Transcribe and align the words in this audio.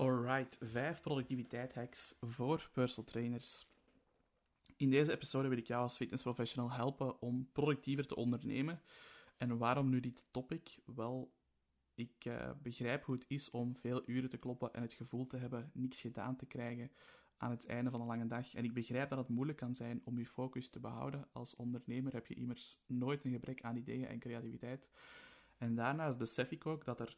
Alright, 0.00 0.56
vijf 0.60 1.00
productiviteit 1.00 1.74
hacks 1.74 2.14
voor 2.20 2.68
personal 2.72 3.10
trainers. 3.10 3.66
In 4.76 4.90
deze 4.90 5.12
episode 5.12 5.48
wil 5.48 5.58
ik 5.58 5.66
jou 5.66 5.82
als 5.82 5.96
fitnessprofessional 5.96 6.72
helpen 6.72 7.20
om 7.22 7.48
productiever 7.52 8.06
te 8.06 8.16
ondernemen. 8.16 8.80
En 9.36 9.58
waarom 9.58 9.88
nu 9.88 10.00
dit 10.00 10.24
topic? 10.30 10.78
Wel, 10.84 11.32
ik 11.94 12.24
uh, 12.24 12.50
begrijp 12.62 13.04
hoe 13.04 13.14
het 13.14 13.24
is 13.28 13.50
om 13.50 13.76
veel 13.76 14.02
uren 14.06 14.30
te 14.30 14.36
kloppen 14.36 14.72
en 14.72 14.82
het 14.82 14.92
gevoel 14.92 15.26
te 15.26 15.36
hebben 15.36 15.70
niks 15.74 16.00
gedaan 16.00 16.36
te 16.36 16.46
krijgen 16.46 16.90
aan 17.36 17.50
het 17.50 17.66
einde 17.66 17.90
van 17.90 18.00
een 18.00 18.06
lange 18.06 18.26
dag. 18.26 18.54
En 18.54 18.64
ik 18.64 18.74
begrijp 18.74 19.08
dat 19.08 19.18
het 19.18 19.28
moeilijk 19.28 19.58
kan 19.58 19.74
zijn 19.74 20.00
om 20.04 20.18
je 20.18 20.26
focus 20.26 20.68
te 20.68 20.80
behouden. 20.80 21.28
Als 21.32 21.56
ondernemer 21.56 22.12
heb 22.12 22.26
je 22.26 22.34
immers 22.34 22.78
nooit 22.86 23.24
een 23.24 23.32
gebrek 23.32 23.62
aan 23.62 23.76
ideeën 23.76 24.06
en 24.06 24.18
creativiteit. 24.18 24.90
En 25.56 25.74
daarnaast 25.74 26.18
besef 26.18 26.50
ik 26.50 26.66
ook 26.66 26.84
dat 26.84 27.00
er 27.00 27.16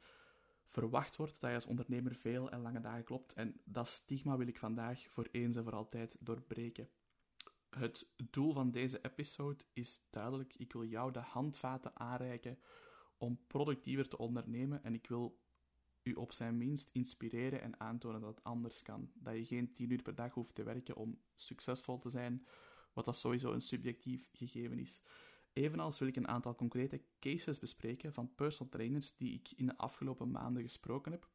verwacht 0.67 1.17
wordt 1.17 1.41
dat 1.41 1.51
je 1.51 1.57
als 1.57 1.67
ondernemer 1.67 2.15
veel 2.15 2.51
en 2.51 2.61
lange 2.61 2.81
dagen 2.81 3.05
klopt. 3.05 3.33
En 3.33 3.61
dat 3.65 3.89
stigma 3.89 4.37
wil 4.37 4.47
ik 4.47 4.59
vandaag 4.59 5.07
voor 5.09 5.29
eens 5.31 5.57
en 5.57 5.65
voor 5.65 5.75
altijd 5.75 6.17
doorbreken. 6.21 6.89
Het 7.71 8.09
doel 8.31 8.53
van 8.53 8.71
deze 8.71 9.01
episode 9.01 9.65
is 9.73 10.01
duidelijk. 10.11 10.55
Ik 10.57 10.73
wil 10.73 10.85
jou 10.85 11.13
de 11.13 11.19
handvaten 11.19 11.99
aanreiken 12.01 12.59
om 13.17 13.47
productiever 13.47 14.09
te 14.09 14.19
ondernemen 14.19 14.85
en 14.85 14.95
ik 14.95 15.07
wil 15.07 15.41
u 16.03 16.13
op 16.13 16.33
zijn 16.33 16.57
minst 16.57 16.89
inspireren 16.93 17.61
en 17.61 17.81
aantonen 17.81 18.21
dat 18.21 18.35
het 18.35 18.45
anders 18.45 18.83
kan. 18.83 19.11
Dat 19.15 19.37
je 19.37 19.45
geen 19.45 19.73
10 19.73 19.91
uur 19.91 20.03
per 20.03 20.15
dag 20.15 20.35
hoeft 20.35 20.55
te 20.55 20.63
werken 20.63 20.97
om 20.97 21.21
succesvol 21.35 21.99
te 21.99 22.11
zijn, 22.11 22.47
wat 22.93 23.05
dat 23.05 23.17
sowieso 23.17 23.53
een 23.53 23.63
subjectief 23.63 24.29
gegeven 24.33 24.79
is. 24.79 25.01
Evenals 25.53 25.99
wil 25.99 26.09
ik 26.09 26.17
een 26.17 26.29
aantal 26.29 26.55
concrete 26.55 27.01
cases 27.21 27.59
bespreken 27.59 28.13
van 28.13 28.35
personal 28.35 28.73
trainers 28.73 29.17
die 29.17 29.35
ik 29.35 29.51
in 29.57 29.67
de 29.67 29.77
afgelopen 29.77 30.31
maanden 30.31 30.63
gesproken 30.63 31.13
heb. 31.13 31.29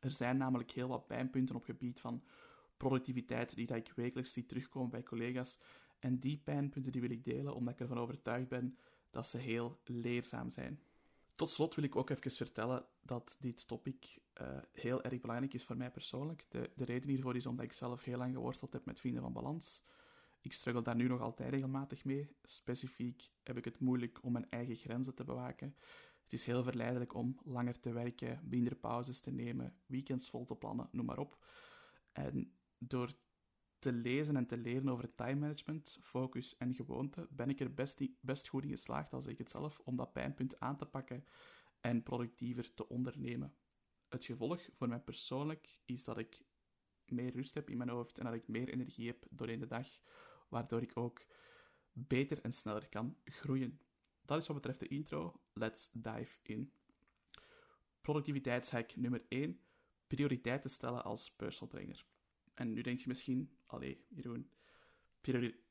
Er 0.00 0.10
zijn 0.10 0.36
namelijk 0.36 0.70
heel 0.70 0.88
wat 0.88 1.06
pijnpunten 1.06 1.54
op 1.54 1.64
gebied 1.64 2.00
van 2.00 2.24
productiviteit 2.76 3.54
die 3.54 3.74
ik 3.74 3.92
wekelijks 3.96 4.32
zie 4.32 4.46
terugkomen 4.46 4.90
bij 4.90 5.02
collega's. 5.02 5.58
En 5.98 6.18
die 6.18 6.40
pijnpunten 6.44 6.92
die 6.92 7.00
wil 7.00 7.10
ik 7.10 7.24
delen 7.24 7.54
omdat 7.54 7.74
ik 7.74 7.80
ervan 7.80 7.98
overtuigd 7.98 8.48
ben 8.48 8.78
dat 9.10 9.26
ze 9.26 9.38
heel 9.38 9.80
leerzaam 9.84 10.50
zijn. 10.50 10.80
Tot 11.34 11.50
slot 11.50 11.74
wil 11.74 11.84
ik 11.84 11.96
ook 11.96 12.10
even 12.10 12.30
vertellen 12.30 12.86
dat 13.02 13.36
dit 13.40 13.66
topic 13.66 14.18
uh, 14.40 14.58
heel 14.72 15.02
erg 15.02 15.20
belangrijk 15.20 15.54
is 15.54 15.64
voor 15.64 15.76
mij 15.76 15.90
persoonlijk. 15.90 16.46
De, 16.48 16.70
de 16.74 16.84
reden 16.84 17.08
hiervoor 17.08 17.36
is 17.36 17.46
omdat 17.46 17.64
ik 17.64 17.72
zelf 17.72 18.04
heel 18.04 18.18
lang 18.18 18.34
geworsteld 18.34 18.72
heb 18.72 18.84
met 18.84 19.00
Vrienden 19.00 19.22
van 19.22 19.32
Balans. 19.32 19.82
Ik 20.40 20.52
struggle 20.52 20.82
daar 20.82 20.96
nu 20.96 21.08
nog 21.08 21.20
altijd 21.20 21.50
regelmatig 21.50 22.04
mee. 22.04 22.36
Specifiek 22.42 23.30
heb 23.42 23.56
ik 23.56 23.64
het 23.64 23.80
moeilijk 23.80 24.22
om 24.22 24.32
mijn 24.32 24.50
eigen 24.50 24.76
grenzen 24.76 25.14
te 25.14 25.24
bewaken. 25.24 25.76
Het 26.22 26.32
is 26.32 26.44
heel 26.44 26.62
verleidelijk 26.62 27.14
om 27.14 27.38
langer 27.44 27.80
te 27.80 27.92
werken, 27.92 28.40
minder 28.44 28.76
pauzes 28.76 29.20
te 29.20 29.30
nemen, 29.30 29.76
weekends 29.86 30.30
vol 30.30 30.44
te 30.44 30.54
plannen, 30.54 30.88
noem 30.92 31.06
maar 31.06 31.18
op. 31.18 31.44
En 32.12 32.52
door 32.78 33.12
te 33.78 33.92
lezen 33.92 34.36
en 34.36 34.46
te 34.46 34.56
leren 34.56 34.88
over 34.88 35.14
time 35.14 35.40
management, 35.40 35.98
focus 36.02 36.56
en 36.56 36.74
gewoonte, 36.74 37.28
ben 37.30 37.48
ik 37.48 37.60
er 37.60 37.74
best, 37.74 38.02
best 38.20 38.48
goed 38.48 38.64
in 38.64 38.70
geslaagd, 38.70 39.12
als 39.12 39.26
ik 39.26 39.38
het 39.38 39.50
zelf, 39.50 39.78
om 39.84 39.96
dat 39.96 40.12
pijnpunt 40.12 40.60
aan 40.60 40.76
te 40.76 40.86
pakken 40.86 41.24
en 41.80 42.02
productiever 42.02 42.74
te 42.74 42.88
ondernemen. 42.88 43.54
Het 44.08 44.24
gevolg 44.24 44.68
voor 44.72 44.88
mij 44.88 45.00
persoonlijk 45.00 45.80
is 45.84 46.04
dat 46.04 46.18
ik 46.18 46.44
meer 47.10 47.32
rust 47.32 47.54
heb 47.54 47.70
in 47.70 47.76
mijn 47.76 47.88
hoofd 47.88 48.18
en 48.18 48.24
dat 48.24 48.34
ik 48.34 48.48
meer 48.48 48.68
energie 48.68 49.06
heb 49.06 49.26
doorheen 49.30 49.60
de 49.60 49.66
dag, 49.66 49.86
waardoor 50.48 50.82
ik 50.82 50.96
ook 50.96 51.24
beter 51.92 52.40
en 52.40 52.52
sneller 52.52 52.88
kan 52.88 53.16
groeien. 53.24 53.80
Dat 54.24 54.40
is 54.40 54.46
wat 54.46 54.56
betreft 54.56 54.80
de 54.80 54.88
intro. 54.88 55.40
Let's 55.52 55.90
dive 55.92 56.38
in. 56.42 56.72
Productiviteitshack 58.00 58.96
nummer 58.96 59.24
1. 59.28 59.60
Prioriteiten 60.06 60.70
stellen 60.70 61.04
als 61.04 61.30
personal 61.30 61.68
trainer. 61.68 62.06
En 62.54 62.72
nu 62.72 62.82
denk 62.82 62.98
je 62.98 63.08
misschien, 63.08 63.56
allee, 63.66 64.04
Jeroen, 64.08 64.50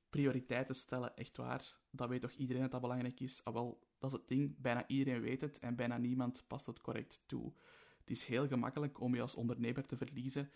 prioriteiten 0.10 0.76
stellen, 0.76 1.16
echt 1.16 1.38
waar, 1.38 1.78
dat 1.92 2.10
weet 2.10 2.22
toch 2.22 2.32
iedereen 2.32 2.62
dat 2.62 2.72
dat 2.72 2.82
belangrijk 2.82 3.20
is? 3.20 3.44
Ah, 3.44 3.54
wel, 3.54 3.88
dat 3.98 4.12
is 4.12 4.18
het 4.18 4.28
ding, 4.28 4.56
bijna 4.58 4.88
iedereen 4.88 5.22
weet 5.22 5.42
het 5.42 5.60
en 5.60 5.76
bijna 5.76 5.98
niemand 5.98 6.44
past 6.48 6.66
het 6.66 6.82
correct 6.82 7.24
toe. 7.26 7.54
Het 8.00 8.10
is 8.10 8.26
heel 8.26 8.48
gemakkelijk 8.48 9.00
om 9.00 9.16
je 9.16 9.22
als 9.22 9.36
ondernemer 9.36 9.86
te 9.86 9.98
verliezen 9.98 10.52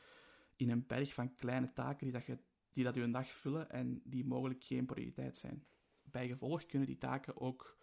in 0.60 0.70
een 0.70 0.88
berg 0.88 1.14
van 1.14 1.36
kleine 1.36 1.74
taken 1.74 2.04
die 2.06 2.12
dat, 2.12 2.26
je, 2.26 2.38
die 2.74 2.84
dat 2.84 2.96
je 2.96 3.02
een 3.02 3.12
dag 3.12 3.32
vullen 3.32 3.70
en 3.70 4.02
die 4.04 4.26
mogelijk 4.26 4.64
geen 4.64 4.86
prioriteit 4.86 5.38
zijn. 5.38 5.68
Bijgevolg 6.04 6.66
kunnen 6.66 6.88
die 6.88 6.98
taken 6.98 7.42
ook 7.42 7.78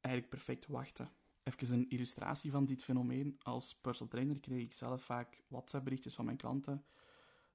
eigenlijk 0.00 0.34
perfect 0.34 0.66
wachten. 0.66 1.12
Even 1.42 1.72
een 1.72 1.88
illustratie 1.88 2.50
van 2.50 2.64
dit 2.64 2.84
fenomeen. 2.84 3.36
Als 3.42 3.74
personal 3.74 4.12
trainer 4.12 4.40
kreeg 4.40 4.62
ik 4.62 4.74
zelf 4.74 5.02
vaak 5.02 5.42
WhatsApp-berichtjes 5.48 6.14
van 6.14 6.24
mijn 6.24 6.36
klanten 6.36 6.84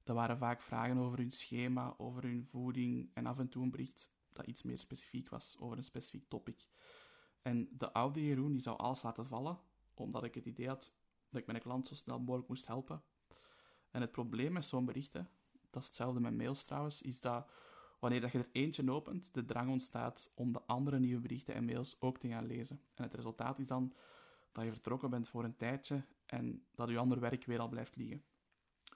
dat 0.07 0.15
waren 0.15 0.37
vaak 0.37 0.61
vragen 0.61 0.97
over 0.97 1.17
hun 1.17 1.31
schema, 1.31 1.95
over 1.97 2.23
hun 2.23 2.45
voeding 2.45 3.11
en 3.13 3.25
af 3.25 3.39
en 3.39 3.49
toe 3.49 3.63
een 3.63 3.71
bericht 3.71 4.11
dat 4.33 4.45
iets 4.45 4.63
meer 4.63 4.79
specifiek 4.79 5.29
was 5.29 5.57
over 5.59 5.77
een 5.77 5.83
specifiek 5.83 6.25
topic. 6.27 6.67
En 7.41 7.69
de 7.71 7.93
oude 7.93 8.25
Jeroen 8.25 8.51
die 8.51 8.61
zou 8.61 8.77
alles 8.77 9.01
laten 9.01 9.25
vallen, 9.25 9.59
omdat 9.93 10.23
ik 10.23 10.35
het 10.35 10.45
idee 10.45 10.67
had 10.67 10.93
dat 11.29 11.41
ik 11.41 11.47
mijn 11.47 11.61
klant 11.61 11.87
zo 11.87 11.95
snel 11.95 12.19
mogelijk 12.19 12.47
moest 12.47 12.67
helpen. 12.67 13.03
En 13.97 14.03
het 14.03 14.11
probleem 14.11 14.51
met 14.51 14.65
zo'n 14.65 14.85
berichten, 14.85 15.29
dat 15.69 15.81
is 15.81 15.87
hetzelfde 15.87 16.19
met 16.19 16.37
mails 16.37 16.63
trouwens, 16.63 17.01
is 17.01 17.21
dat 17.21 17.49
wanneer 17.99 18.21
dat 18.21 18.31
je 18.31 18.37
er 18.37 18.49
eentje 18.51 18.91
opent, 18.91 19.33
de 19.33 19.45
drang 19.45 19.69
ontstaat 19.69 20.31
om 20.33 20.51
de 20.51 20.61
andere 20.65 20.99
nieuwe 20.99 21.21
berichten 21.21 21.53
en 21.53 21.65
mails 21.65 21.95
ook 21.99 22.17
te 22.17 22.27
gaan 22.27 22.45
lezen. 22.45 22.81
En 22.93 23.03
het 23.03 23.13
resultaat 23.13 23.59
is 23.59 23.67
dan 23.67 23.93
dat 24.51 24.65
je 24.65 24.71
vertrokken 24.71 25.09
bent 25.09 25.29
voor 25.29 25.43
een 25.43 25.57
tijdje 25.57 26.05
en 26.25 26.65
dat 26.75 26.89
je 26.89 26.97
ander 26.97 27.19
werk 27.19 27.45
weer 27.45 27.59
al 27.59 27.67
blijft 27.69 27.95
liggen. 27.95 28.23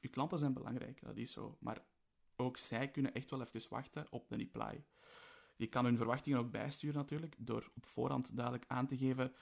Je 0.01 0.07
klanten 0.07 0.39
zijn 0.39 0.53
belangrijk, 0.53 1.01
dat 1.01 1.18
is 1.18 1.31
zo. 1.31 1.57
Maar 1.59 1.83
ook 2.35 2.57
zij 2.57 2.91
kunnen 2.91 3.13
echt 3.13 3.29
wel 3.29 3.41
even 3.41 3.69
wachten 3.69 4.07
op 4.09 4.29
de 4.29 4.35
reply. 4.35 4.83
Je 5.56 5.68
kan 5.68 5.85
hun 5.85 5.97
verwachtingen 5.97 6.39
ook 6.39 6.51
bijsturen 6.51 6.95
natuurlijk, 6.95 7.35
door 7.38 7.72
op 7.75 7.85
voorhand 7.85 8.35
duidelijk 8.35 8.66
aan 8.68 8.88
te 8.88 8.97
geven 8.97 9.33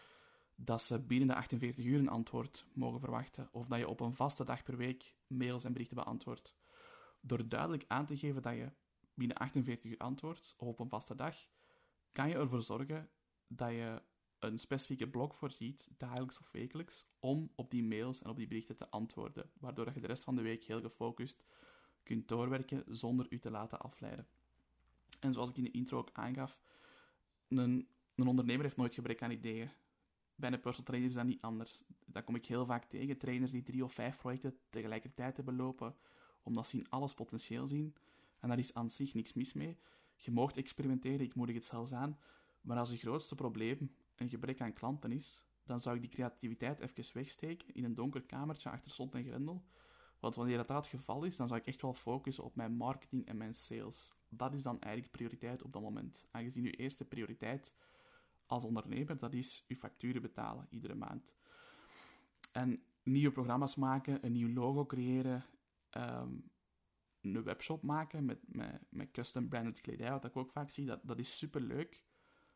dat 0.62 0.82
ze 0.82 1.00
binnen 1.00 1.28
de 1.28 1.36
48 1.36 1.86
uur 1.86 2.00
een 2.00 2.10
antwoord 2.10 2.66
mogen 2.74 3.00
verwachten, 3.00 3.50
of 3.52 3.68
dat 3.68 3.80
je 3.80 3.88
op 3.88 4.00
een 4.00 4.14
vaste 4.14 4.44
dag 4.44 4.64
per 4.64 4.78
week 4.78 5.14
mails 5.28 5.64
en 5.64 5.72
berichten 5.72 5.96
beantwoordt. 5.96 6.56
Door 7.22 7.48
duidelijk 7.48 7.86
aan 7.88 8.06
te 8.06 8.18
geven 8.18 8.42
dat 8.42 8.54
je 8.54 8.72
binnen 9.14 9.38
48 9.38 9.92
uur 9.92 9.98
antwoordt, 9.98 10.56
of 10.58 10.68
op 10.68 10.80
een 10.80 10.90
vaste 10.90 11.16
dag, 11.16 11.36
kan 12.12 12.30
je 12.30 12.36
ervoor 12.36 12.62
zorgen 12.62 13.10
dat 13.48 13.70
je 13.70 14.02
een 14.40 14.60
specifieke 14.60 15.08
blok 15.08 15.34
voorziet, 15.34 15.88
dagelijks 15.98 16.40
of 16.40 16.52
wekelijks, 16.52 17.06
om 17.20 17.52
op 17.56 17.72
die 17.72 17.84
mails 17.84 18.22
en 18.22 18.30
op 18.30 18.38
die 18.38 18.48
berichten 18.48 18.76
te 18.76 18.90
antwoorden, 18.90 19.50
waardoor 19.60 19.92
je 19.94 20.00
de 20.00 20.08
rest 20.08 20.24
van 20.24 20.36
de 20.36 20.42
week 20.42 20.64
heel 20.64 20.82
gefocust 20.82 21.44
kunt 22.04 22.28
doorwerken 22.28 22.84
zonder 22.88 23.26
u 23.30 23.40
te 23.40 23.52
laten 23.52 23.80
afleiden. 23.80 24.28
En 25.20 25.34
zoals 25.34 25.50
ik 25.50 25.58
in 25.58 25.64
de 25.64 25.72
intro 25.72 25.98
ook 25.98 26.10
aangaf, 26.14 26.60
een, 27.48 27.88
een 28.16 28.28
ondernemer 28.28 28.64
heeft 28.64 28.78
nooit 28.78 28.94
gebrek 28.94 29.22
aan 29.22 29.32
ideeën. 29.32 29.70
Bij 30.40 30.52
een 30.52 30.60
personal 30.60 30.86
trainer 30.86 31.10
is 31.10 31.16
dat 31.16 31.26
niet 31.26 31.42
anders. 31.42 31.84
Dat 32.06 32.24
kom 32.24 32.36
ik 32.36 32.46
heel 32.46 32.66
vaak 32.66 32.84
tegen. 32.84 33.18
Trainers 33.18 33.52
die 33.52 33.64
drie 33.64 33.84
of 33.84 33.94
vijf 33.94 34.18
projecten 34.18 34.58
tegelijkertijd 34.70 35.36
hebben 35.36 35.56
lopen, 35.56 35.96
omdat 36.44 36.68
ze 36.68 36.78
in 36.78 36.90
alles 36.90 37.14
potentieel 37.14 37.68
zien. 37.68 37.96
En 38.40 38.50
daar 38.50 38.60
is 38.60 38.74
aan 38.74 38.90
zich 38.90 39.14
niks 39.14 39.34
mis 39.34 39.54
mee. 39.54 39.78
Je 40.16 40.32
moogt 40.32 40.58
experimenteren, 40.58 41.20
ik 41.20 41.36
moedig 41.36 41.56
het 41.56 41.66
zelfs 41.66 41.94
aan. 41.94 42.18
Maar 42.62 42.78
als 42.78 42.90
je 42.90 42.98
grootste 42.98 43.36
probleem 43.36 43.96
een 44.16 44.30
gebrek 44.30 44.62
aan 44.62 44.74
klanten 44.74 45.12
is, 45.12 45.46
dan 45.64 45.80
zou 45.80 45.96
ik 45.96 46.02
die 46.02 46.12
creativiteit 46.12 46.80
even 46.80 47.14
wegsteken 47.14 47.74
in 47.74 47.84
een 47.84 47.96
donker 47.96 48.22
kamertje 48.22 48.70
achter 48.70 48.92
slot 48.92 49.16
en 49.16 49.24
grendel. 49.24 49.64
Want 50.20 50.36
wanneer 50.36 50.58
dat, 50.58 50.70
het 50.70 50.88
geval 50.88 51.24
is, 51.24 51.36
dan 51.38 51.48
zou 51.48 51.60
ik 51.60 51.66
echt 51.66 51.82
wel 51.82 51.94
focussen 51.94 52.44
op 52.44 52.56
mijn 52.56 52.74
marketing 52.74 53.26
en 53.26 53.38
mijn 53.38 53.54
sales. 53.54 54.14
Dat 54.30 54.54
is 54.54 54.62
dan 54.62 54.82
eigenlijk 54.82 55.12
prioriteit 55.12 55.64
op 55.64 55.74
dat 55.74 55.82
moment. 55.82 56.26
Aangezien 56.32 56.66
uw 56.66 56.72
eerste 56.72 57.06
prioriteit 57.06 57.74
als 58.50 58.64
ondernemer, 58.64 59.18
dat 59.18 59.34
is 59.34 59.66
uw 59.68 59.76
facturen 59.76 60.22
betalen 60.22 60.68
iedere 60.70 60.96
maand. 60.96 61.36
En 62.52 62.84
nieuwe 63.04 63.32
programma's 63.32 63.76
maken, 63.76 64.26
een 64.26 64.32
nieuw 64.32 64.54
logo 64.54 64.86
creëren, 64.86 65.46
ehm, 65.90 66.34
een 67.22 67.44
webshop 67.44 67.84
maken 67.84 68.26
met, 68.26 68.40
met, 68.90 69.12
custom 69.12 69.50
branded 69.50 69.82
kledij, 69.82 70.12
wat 70.12 70.26
ik 70.26 70.38
ook 70.38 70.52
vaak 70.52 70.70
zie, 70.70 70.86
dat, 70.86 71.00
dat 71.04 71.20
is 71.20 71.38
super 71.38 71.62
leuk. 71.62 72.04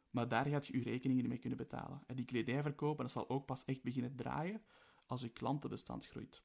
Maar 0.09 0.27
daar 0.27 0.45
gaat 0.45 0.67
je 0.67 0.77
je 0.77 0.83
rekeningen 0.83 1.27
mee 1.27 1.37
kunnen 1.37 1.57
betalen. 1.57 2.03
En 2.07 2.15
die 2.15 2.25
kledij 2.25 2.61
verkopen, 2.61 3.03
dat 3.03 3.13
zal 3.13 3.29
ook 3.29 3.45
pas 3.45 3.65
echt 3.65 3.83
beginnen 3.83 4.15
draaien 4.15 4.61
als 5.05 5.21
je 5.21 5.29
klantenbestand 5.29 6.05
groeit. 6.05 6.43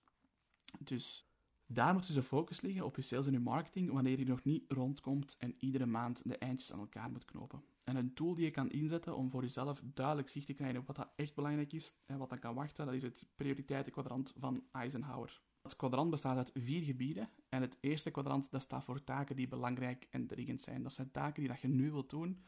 Dus 0.79 1.31
daar 1.67 1.93
moet 1.93 2.07
dus 2.07 2.15
de 2.15 2.23
focus 2.23 2.61
liggen 2.61 2.85
op 2.85 2.97
je 2.97 3.03
sales 3.03 3.27
en 3.27 3.33
je 3.33 3.41
marketing 3.41 3.91
wanneer 3.93 4.19
je 4.19 4.27
nog 4.27 4.45
niet 4.45 4.65
rondkomt 4.73 5.37
en 5.39 5.55
iedere 5.59 5.87
maand 5.87 6.23
de 6.25 6.39
eindjes 6.39 6.73
aan 6.73 6.79
elkaar 6.79 7.11
moet 7.11 7.25
knopen. 7.25 7.63
En 7.89 7.97
een 7.97 8.15
tool 8.15 8.35
die 8.35 8.45
je 8.45 8.51
kan 8.51 8.71
inzetten 8.71 9.17
om 9.17 9.31
voor 9.31 9.43
jezelf 9.43 9.83
duidelijk 9.85 10.29
zicht 10.29 10.47
te 10.47 10.53
krijgen 10.53 10.81
op 10.81 10.87
wat 10.87 10.97
dat 10.97 11.13
echt 11.17 11.35
belangrijk 11.35 11.73
is 11.73 11.93
en 12.07 12.19
wat 12.19 12.29
dan 12.29 12.39
kan 12.39 12.55
wachten, 12.55 12.87
dat 12.87 12.95
is 12.95 13.03
het 13.03 13.27
prioriteitenkwadrant 13.37 14.33
van 14.37 14.65
Eisenhower. 14.73 15.41
Het 15.63 15.77
kwadrant 15.77 16.11
bestaat 16.11 16.37
uit 16.37 16.51
vier 16.55 16.83
gebieden 16.83 17.31
en 17.49 17.61
het 17.61 17.79
eerste 17.81 18.11
kwadrant 18.11 18.51
dat 18.51 18.63
staat 18.63 18.85
voor 18.85 19.05
taken 19.05 19.37
die 19.37 19.49
belangrijk 19.49 20.07
en 20.11 20.27
dringend 20.27 20.63
zijn. 20.63 20.83
Dat 20.83 20.93
zijn 20.93 21.11
taken 21.11 21.41
die 21.41 21.49
dat 21.49 21.61
je 21.61 21.69
nu 21.69 21.91
wilt 21.91 22.11
doen 22.11 22.45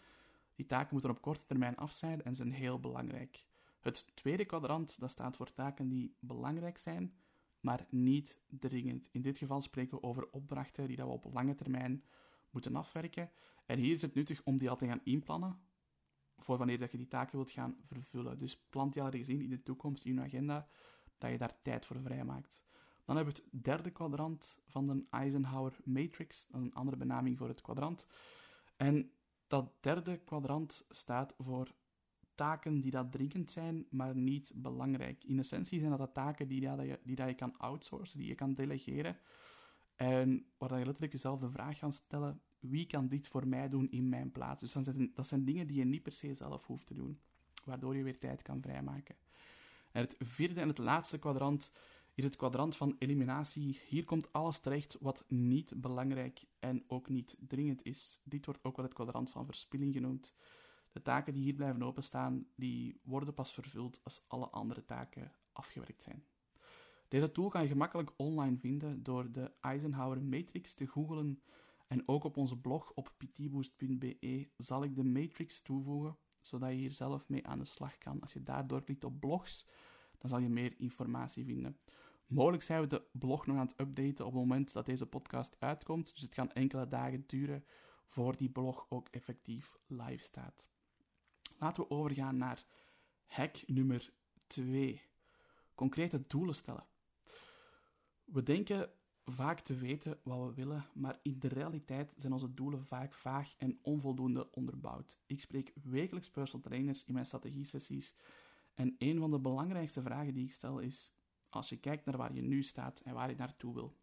die 0.55 0.67
taken 0.67 0.89
moeten 0.93 1.11
op 1.11 1.21
korte 1.21 1.47
termijn 1.47 1.77
af 1.77 1.93
zijn 1.93 2.23
en 2.23 2.35
zijn 2.35 2.53
heel 2.53 2.81
belangrijk. 2.81 3.47
Het 3.81 4.07
tweede 4.15 4.45
kwadrant 4.45 5.01
dat 5.01 5.11
staat 5.11 5.37
voor 5.37 5.53
taken 5.53 5.89
die 5.89 6.17
belangrijk 6.19 6.79
zijn, 6.79 7.15
maar 7.61 7.87
niet 7.91 8.39
dringend. 8.49 9.09
In 9.13 9.23
dit 9.23 9.39
geval 9.39 9.61
spreken 9.61 9.97
we 9.97 10.03
over 10.03 10.31
opdrachten 10.31 10.87
die 10.87 10.97
dat 10.97 11.07
we 11.07 11.13
op 11.13 11.33
lange 11.33 11.55
termijn 11.55 12.05
moeten 12.51 12.77
afwerken. 12.77 13.31
En 13.67 13.79
hier 13.79 13.95
is 13.95 14.03
het 14.03 14.15
nuttig 14.15 14.43
om 14.45 14.59
die 14.59 14.71
al 14.71 14.77
te 14.77 14.87
gaan 14.87 15.01
inplannen 15.05 15.61
voor 16.37 16.59
wanneer 16.59 16.79
dat 16.79 16.91
je 16.91 16.97
die 16.97 17.09
taken 17.09 17.37
wilt 17.37 17.51
gaan 17.51 17.77
vervullen. 17.87 18.39
Dus 18.39 18.57
plant 18.71 18.93
die 18.93 19.03
al 19.03 19.09
ergens 19.09 19.29
in 19.29 19.49
de 19.49 19.63
toekomst 19.63 20.05
in 20.05 20.15
je 20.15 20.21
agenda, 20.21 20.69
dat 21.19 21.31
je 21.31 21.39
daar 21.39 21.63
tijd 21.63 21.87
voor 21.87 22.01
vrijmaakt. 22.01 22.65
Dan 23.05 23.17
hebben 23.17 23.35
we 23.35 23.41
het 23.43 23.65
derde 23.65 23.91
kwadrant 23.91 24.59
van 24.67 24.87
de 24.87 25.05
Eisenhower 25.11 25.77
Matrix. 25.85 26.47
Dat 26.47 26.61
is 26.61 26.67
een 26.67 26.75
andere 26.75 26.97
benaming 26.97 27.39
voor 27.39 27.49
het 27.49 27.61
kwadrant. 27.61 28.07
En 28.77 29.13
dat 29.47 29.73
derde 29.81 30.19
kwadrant 30.19 30.87
staat 30.89 31.35
voor 31.39 31.75
taken 32.35 32.81
die 32.81 32.91
dat 32.91 33.13
dringend 33.13 33.51
zijn, 33.51 33.87
maar 33.91 34.17
niet 34.17 34.53
belangrijk. 34.55 35.25
In 35.25 35.39
essentie 35.39 35.79
zijn 35.79 35.91
dat, 35.91 35.99
dat 35.99 36.15
taken 36.15 36.49
die, 36.49 36.61
dat 36.61 36.81
je, 36.81 37.01
die 37.05 37.17
dat 37.17 37.29
je 37.29 37.35
kan 37.35 37.59
outsourcen, 37.59 38.19
die 38.19 38.29
je 38.29 38.35
kan 38.35 38.55
delegeren. 38.55 39.17
En 40.01 40.47
waar 40.59 40.79
je 40.79 40.85
letterlijk 40.85 41.13
jezelf 41.13 41.41
de 41.41 41.51
vraag 41.51 41.79
kan 41.79 41.93
stellen: 41.93 42.41
wie 42.59 42.87
kan 42.87 43.09
dit 43.09 43.29
voor 43.29 43.47
mij 43.47 43.69
doen 43.69 43.91
in 43.91 44.09
mijn 44.09 44.33
plaats? 44.33 44.61
Dus 44.61 44.73
dat 44.73 44.85
zijn, 44.85 45.11
dat 45.15 45.27
zijn 45.27 45.45
dingen 45.45 45.67
die 45.67 45.79
je 45.79 45.85
niet 45.85 46.03
per 46.03 46.13
se 46.13 46.35
zelf 46.35 46.67
hoeft 46.67 46.87
te 46.87 46.95
doen, 46.95 47.21
waardoor 47.65 47.97
je 47.97 48.03
weer 48.03 48.19
tijd 48.19 48.43
kan 48.43 48.63
vrijmaken. 48.63 49.17
En 49.93 50.03
het 50.03 50.17
vierde 50.19 50.61
en 50.61 50.69
het 50.69 50.79
laatste 50.79 51.19
kwadrant 51.19 51.73
is 52.15 52.25
het 52.25 52.37
kwadrant 52.37 52.77
van 52.77 52.97
eliminatie. 52.99 53.81
Hier 53.89 54.05
komt 54.05 54.33
alles 54.33 54.59
terecht 54.59 54.97
wat 55.01 55.25
niet 55.29 55.73
belangrijk 55.77 56.45
en 56.59 56.85
ook 56.87 57.09
niet 57.09 57.37
dringend 57.39 57.85
is. 57.85 58.21
Dit 58.25 58.45
wordt 58.45 58.65
ook 58.65 58.77
wel 58.77 58.85
het 58.85 58.95
kwadrant 58.95 59.31
van 59.31 59.45
verspilling 59.47 59.95
genoemd. 59.95 60.35
De 60.93 61.03
taken 61.03 61.33
die 61.33 61.43
hier 61.43 61.55
blijven 61.55 61.83
openstaan, 61.83 62.47
die 62.55 63.01
worden 63.05 63.35
pas 63.35 63.53
vervuld 63.53 64.01
als 64.03 64.23
alle 64.27 64.49
andere 64.49 64.85
taken 64.85 65.33
afgewerkt 65.53 66.03
zijn. 66.03 66.25
Deze 67.11 67.31
tool 67.31 67.49
kan 67.49 67.63
je 67.63 67.69
gemakkelijk 67.69 68.11
online 68.17 68.59
vinden 68.59 69.03
door 69.03 69.33
de 69.33 69.53
Eisenhower 69.61 70.23
Matrix 70.23 70.75
te 70.75 70.87
googlen 70.87 71.43
en 71.87 72.09
ook 72.09 72.25
op 72.25 72.37
onze 72.37 72.59
blog 72.59 72.93
op 72.95 73.15
ptboost.be 73.17 74.49
zal 74.57 74.83
ik 74.83 74.97
de 74.97 75.05
matrix 75.05 75.63
toevoegen, 75.63 76.17
zodat 76.41 76.71
je 76.71 76.77
hier 76.77 76.93
zelf 76.93 77.29
mee 77.29 77.47
aan 77.47 77.59
de 77.59 77.65
slag 77.65 77.99
kan. 77.99 78.21
Als 78.21 78.33
je 78.33 78.43
daar 78.43 78.67
doorklikt 78.67 79.05
op 79.05 79.21
blogs, 79.21 79.67
dan 80.19 80.31
zal 80.31 80.39
je 80.39 80.49
meer 80.49 80.75
informatie 80.81 81.45
vinden. 81.45 81.79
Mogelijk 82.27 82.63
zijn 82.63 82.81
we 82.81 82.87
de 82.87 83.05
blog 83.13 83.47
nog 83.47 83.57
aan 83.57 83.67
het 83.67 83.81
updaten 83.81 84.27
op 84.27 84.33
het 84.33 84.41
moment 84.41 84.73
dat 84.73 84.87
deze 84.87 85.07
podcast 85.07 85.57
uitkomt, 85.59 86.13
dus 86.13 86.23
het 86.23 86.35
kan 86.35 86.53
enkele 86.53 86.89
dagen 86.89 87.25
duren 87.27 87.65
voor 88.07 88.37
die 88.37 88.51
blog 88.51 88.87
ook 88.89 89.09
effectief 89.09 89.79
live 89.87 90.23
staat. 90.23 90.69
Laten 91.59 91.83
we 91.83 91.91
overgaan 91.91 92.37
naar 92.37 92.65
hack 93.27 93.57
nummer 93.67 94.13
2. 94.47 95.03
Concrete 95.75 96.25
doelen 96.27 96.55
stellen. 96.55 96.89
We 98.33 98.43
denken 98.43 98.91
vaak 99.25 99.61
te 99.61 99.75
weten 99.75 100.19
wat 100.23 100.47
we 100.47 100.55
willen, 100.55 100.87
maar 100.95 101.19
in 101.23 101.39
de 101.39 101.49
realiteit 101.49 102.13
zijn 102.17 102.33
onze 102.33 102.55
doelen 102.55 102.85
vaak 102.85 103.15
vaag 103.15 103.55
en 103.57 103.79
onvoldoende 103.83 104.51
onderbouwd. 104.51 105.19
Ik 105.27 105.41
spreek 105.41 105.73
wekelijks 105.83 106.31
personal 106.31 106.67
trainers 106.67 107.05
in 107.05 107.13
mijn 107.13 107.27
strategie-sessies 107.27 108.15
en 108.75 108.95
een 108.99 109.19
van 109.19 109.31
de 109.31 109.41
belangrijkste 109.41 110.03
vragen 110.03 110.35
die 110.35 110.45
ik 110.45 110.53
stel 110.53 110.79
is: 110.79 111.13
als 111.49 111.69
je 111.69 111.77
kijkt 111.77 112.05
naar 112.05 112.17
waar 112.17 112.35
je 112.35 112.43
nu 112.43 112.63
staat 112.63 113.01
en 113.01 113.15
waar 113.15 113.31
je 113.31 113.37
naartoe 113.37 113.75
wil, 113.75 113.97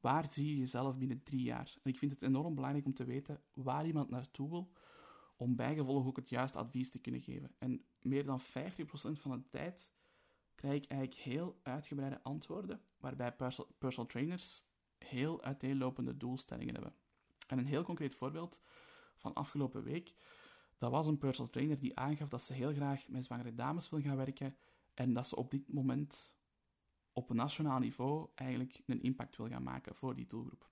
waar 0.00 0.32
zie 0.32 0.46
je 0.46 0.56
jezelf 0.56 0.98
binnen 0.98 1.22
drie 1.22 1.42
jaar? 1.42 1.74
En 1.82 1.90
ik 1.90 1.98
vind 1.98 2.12
het 2.12 2.22
enorm 2.22 2.54
belangrijk 2.54 2.86
om 2.86 2.94
te 2.94 3.04
weten 3.04 3.42
waar 3.52 3.86
iemand 3.86 4.10
naartoe 4.10 4.48
wil, 4.48 4.72
om 5.36 5.56
bijgevolg 5.56 6.06
ook 6.06 6.16
het 6.16 6.28
juiste 6.28 6.58
advies 6.58 6.90
te 6.90 6.98
kunnen 6.98 7.20
geven. 7.20 7.54
En 7.58 7.84
meer 8.00 8.24
dan 8.24 8.40
50% 8.40 8.44
van 9.12 9.30
de 9.30 9.48
tijd 9.50 9.90
krijg 10.62 10.82
ik 10.82 10.90
eigenlijk 10.90 11.20
heel 11.20 11.60
uitgebreide 11.62 12.22
antwoorden, 12.22 12.80
waarbij 12.96 13.32
personal 13.78 14.10
trainers 14.10 14.64
heel 14.98 15.42
uiteenlopende 15.42 16.16
doelstellingen 16.16 16.74
hebben. 16.74 16.94
En 17.46 17.58
een 17.58 17.66
heel 17.66 17.82
concreet 17.82 18.14
voorbeeld 18.14 18.60
van 19.16 19.34
afgelopen 19.34 19.82
week, 19.82 20.14
dat 20.78 20.90
was 20.90 21.06
een 21.06 21.18
personal 21.18 21.50
trainer 21.50 21.78
die 21.78 21.98
aangaf 21.98 22.28
dat 22.28 22.42
ze 22.42 22.52
heel 22.52 22.72
graag 22.72 23.08
met 23.08 23.24
zwangere 23.24 23.54
dames 23.54 23.88
wil 23.88 24.00
gaan 24.00 24.16
werken 24.16 24.56
en 24.94 25.12
dat 25.12 25.28
ze 25.28 25.36
op 25.36 25.50
dit 25.50 25.72
moment 25.72 26.34
op 27.12 27.30
een 27.30 27.36
nationaal 27.36 27.78
niveau 27.78 28.28
eigenlijk 28.34 28.82
een 28.86 29.02
impact 29.02 29.36
wil 29.36 29.48
gaan 29.48 29.62
maken 29.62 29.94
voor 29.94 30.14
die 30.14 30.26
doelgroep. 30.26 30.70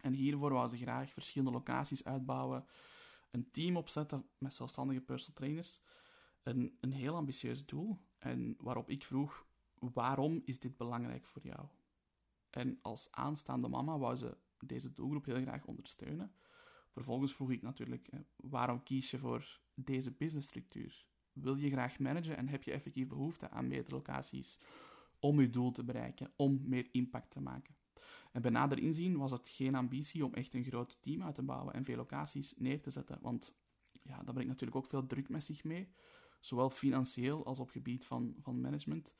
En 0.00 0.12
hiervoor 0.12 0.52
wou 0.52 0.68
ze 0.68 0.76
graag 0.76 1.12
verschillende 1.12 1.52
locaties 1.52 2.04
uitbouwen, 2.04 2.66
een 3.30 3.50
team 3.50 3.76
opzetten 3.76 4.28
met 4.38 4.54
zelfstandige 4.54 5.00
personal 5.00 5.36
trainers. 5.36 5.80
Een, 6.42 6.76
een 6.80 6.92
heel 6.92 7.16
ambitieus 7.16 7.66
doel. 7.66 7.98
En 8.20 8.56
waarop 8.58 8.90
ik 8.90 9.04
vroeg, 9.04 9.46
waarom 9.78 10.42
is 10.44 10.60
dit 10.60 10.76
belangrijk 10.76 11.26
voor 11.26 11.42
jou? 11.42 11.66
En 12.50 12.78
als 12.82 13.08
aanstaande 13.10 13.68
mama 13.68 13.98
wou 13.98 14.16
ze 14.16 14.36
deze 14.58 14.92
doelgroep 14.92 15.24
heel 15.24 15.40
graag 15.40 15.64
ondersteunen. 15.64 16.32
Vervolgens 16.90 17.34
vroeg 17.34 17.50
ik 17.50 17.62
natuurlijk, 17.62 18.10
waarom 18.36 18.82
kies 18.82 19.10
je 19.10 19.18
voor 19.18 19.60
deze 19.74 20.10
businessstructuur? 20.10 21.04
Wil 21.32 21.56
je 21.56 21.70
graag 21.70 21.98
managen 21.98 22.36
en 22.36 22.48
heb 22.48 22.62
je 22.62 22.72
effectief 22.72 23.08
behoefte 23.08 23.50
aan 23.50 23.68
meerdere 23.68 23.94
locaties 23.94 24.58
om 25.18 25.40
je 25.40 25.50
doel 25.50 25.70
te 25.72 25.84
bereiken, 25.84 26.32
om 26.36 26.60
meer 26.64 26.88
impact 26.92 27.30
te 27.30 27.40
maken? 27.40 27.74
En 28.32 28.42
bij 28.42 28.50
nader 28.50 28.78
inzien 28.78 29.16
was 29.16 29.30
het 29.30 29.48
geen 29.48 29.74
ambitie 29.74 30.24
om 30.24 30.34
echt 30.34 30.54
een 30.54 30.64
groot 30.64 30.98
team 31.00 31.22
uit 31.22 31.34
te 31.34 31.42
bouwen 31.42 31.74
en 31.74 31.84
veel 31.84 31.96
locaties 31.96 32.54
neer 32.56 32.80
te 32.80 32.90
zetten, 32.90 33.18
want 33.20 33.54
ja, 34.02 34.16
dat 34.22 34.34
brengt 34.34 34.50
natuurlijk 34.50 34.76
ook 34.76 34.86
veel 34.86 35.06
druk 35.06 35.28
met 35.28 35.44
zich 35.44 35.64
mee, 35.64 35.88
zowel 36.40 36.70
financieel 36.70 37.46
als 37.46 37.60
op 37.60 37.70
gebied 37.70 38.04
van, 38.04 38.34
van 38.38 38.60
management. 38.60 39.14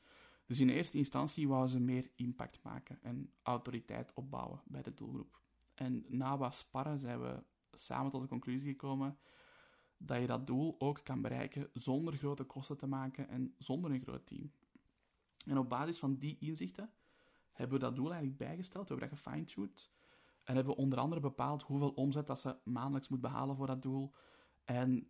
Dus 0.45 0.59
in 0.59 0.69
eerste 0.69 0.97
instantie 0.97 1.47
wou 1.47 1.67
ze 1.67 1.79
meer 1.79 2.11
impact 2.15 2.63
maken 2.63 3.01
en 3.01 3.33
autoriteit 3.41 4.13
opbouwen 4.13 4.61
bij 4.65 4.81
de 4.81 4.93
doelgroep. 4.93 5.41
En 5.73 6.05
na 6.07 6.37
wat 6.37 6.55
sparren 6.55 6.99
zijn 6.99 7.21
we 7.21 7.43
samen 7.71 8.11
tot 8.11 8.21
de 8.21 8.27
conclusie 8.27 8.69
gekomen 8.69 9.17
dat 9.97 10.19
je 10.19 10.27
dat 10.27 10.47
doel 10.47 10.75
ook 10.77 10.99
kan 11.03 11.21
bereiken 11.21 11.69
zonder 11.73 12.13
grote 12.13 12.43
kosten 12.43 12.77
te 12.77 12.87
maken 12.87 13.29
en 13.29 13.55
zonder 13.57 13.91
een 13.91 14.01
groot 14.01 14.27
team. 14.27 14.51
En 15.45 15.57
op 15.57 15.69
basis 15.69 15.99
van 15.99 16.17
die 16.17 16.37
inzichten 16.39 16.91
hebben 17.51 17.79
we 17.79 17.83
dat 17.83 17.95
doel 17.95 18.09
eigenlijk 18.09 18.37
bijgesteld, 18.37 18.87
we 18.87 18.93
hebben 18.93 19.09
dat 19.09 19.17
gefine-tuned. 19.17 19.91
En 20.43 20.55
hebben 20.55 20.73
we 20.73 20.81
onder 20.81 20.99
andere 20.99 21.21
bepaald 21.21 21.63
hoeveel 21.63 21.89
omzet 21.89 22.27
dat 22.27 22.39
ze 22.39 22.57
maandelijks 22.63 23.07
moet 23.07 23.21
behalen 23.21 23.55
voor 23.55 23.67
dat 23.67 23.81
doel. 23.81 24.13
En 24.63 25.09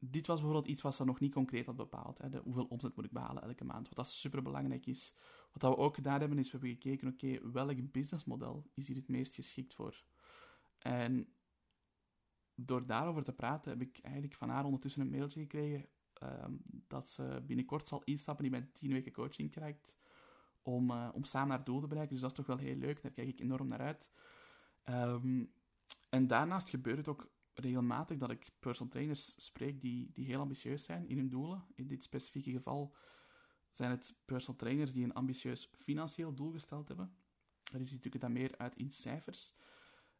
dit 0.00 0.26
was 0.26 0.36
bijvoorbeeld 0.40 0.72
iets 0.72 0.82
wat 0.82 0.94
ze 0.94 1.04
nog 1.04 1.20
niet 1.20 1.32
concreet 1.32 1.66
had 1.66 1.76
bepaald. 1.76 2.18
Hè, 2.18 2.38
hoeveel 2.38 2.64
omzet 2.64 2.96
moet 2.96 3.04
ik 3.04 3.10
behalen 3.10 3.42
elke 3.42 3.64
maand? 3.64 3.86
Wat 3.86 3.96
dat 3.96 4.08
super 4.08 4.42
belangrijk 4.42 4.86
is. 4.86 5.14
Wat 5.52 5.62
dat 5.62 5.70
we 5.70 5.82
ook 5.82 5.94
gedaan 5.94 6.20
hebben, 6.20 6.38
is 6.38 6.50
we 6.50 6.58
hebben 6.58 6.70
gekeken, 6.70 7.08
oké, 7.08 7.50
welk 7.52 7.92
businessmodel 7.92 8.70
is 8.74 8.86
hier 8.86 8.96
het 8.96 9.08
meest 9.08 9.34
geschikt 9.34 9.74
voor? 9.74 10.04
En 10.78 11.32
door 12.54 12.86
daarover 12.86 13.22
te 13.22 13.32
praten, 13.32 13.70
heb 13.70 13.80
ik 13.80 13.98
eigenlijk 14.02 14.34
van 14.34 14.48
haar 14.48 14.64
ondertussen 14.64 15.02
een 15.02 15.10
mailtje 15.10 15.40
gekregen 15.40 15.88
ehm, 16.12 16.56
dat 16.86 17.10
ze 17.10 17.42
binnenkort 17.46 17.86
zal 17.86 18.02
instappen 18.04 18.42
die 18.42 18.52
mijn 18.52 18.72
10 18.72 18.92
weken 18.92 19.12
coaching 19.12 19.50
krijgt 19.50 19.98
om, 20.62 20.90
uh, 20.90 21.08
om 21.12 21.24
samen 21.24 21.56
haar 21.56 21.64
doel 21.64 21.80
te 21.80 21.86
bereiken. 21.86 22.14
Dus 22.14 22.22
dat 22.22 22.30
is 22.30 22.36
toch 22.36 22.46
wel 22.46 22.66
heel 22.66 22.76
leuk, 22.76 23.02
daar 23.02 23.10
kijk 23.10 23.28
ik 23.28 23.40
enorm 23.40 23.68
naar 23.68 23.80
uit. 23.80 24.10
Ehm, 24.84 25.44
en 26.08 26.26
daarnaast 26.26 26.68
gebeurt 26.68 26.96
het 26.96 27.08
ook 27.08 27.30
regelmatig 27.60 28.18
dat 28.18 28.30
ik 28.30 28.50
personal 28.60 28.92
trainers 28.92 29.44
spreek 29.44 29.80
die, 29.80 30.10
die 30.12 30.26
heel 30.26 30.40
ambitieus 30.40 30.84
zijn 30.84 31.08
in 31.08 31.16
hun 31.16 31.28
doelen. 31.28 31.64
In 31.74 31.86
dit 31.86 32.02
specifieke 32.02 32.50
geval 32.50 32.94
zijn 33.70 33.90
het 33.90 34.14
personal 34.24 34.58
trainers 34.60 34.92
die 34.92 35.04
een 35.04 35.14
ambitieus 35.14 35.70
financieel 35.74 36.34
doel 36.34 36.52
gesteld 36.52 36.88
hebben. 36.88 37.14
Er 37.72 37.80
is 37.80 37.90
natuurlijk 37.90 38.22
dan 38.22 38.32
meer 38.32 38.58
uit 38.58 38.76
in 38.76 38.90
cijfers. 38.90 39.54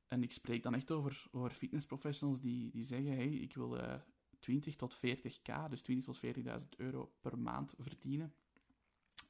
En 0.09 0.23
ik 0.23 0.32
spreek 0.32 0.62
dan 0.62 0.75
echt 0.75 0.90
over, 0.90 1.26
over 1.30 1.50
fitnessprofessionals 1.50 2.40
die, 2.40 2.70
die 2.70 2.85
zeggen: 2.85 3.12
hey, 3.12 3.32
ik 3.32 3.54
wil 3.54 3.76
uh, 3.76 3.94
eh, 3.94 4.00
20 4.38 4.76
tot 4.76 4.97
40k, 4.97 5.68
dus 5.68 5.82
20 5.82 6.04
tot 6.04 6.20
40.000 6.62 6.68
euro 6.76 7.12
per 7.20 7.38
maand 7.38 7.75
verdienen. 7.78 8.35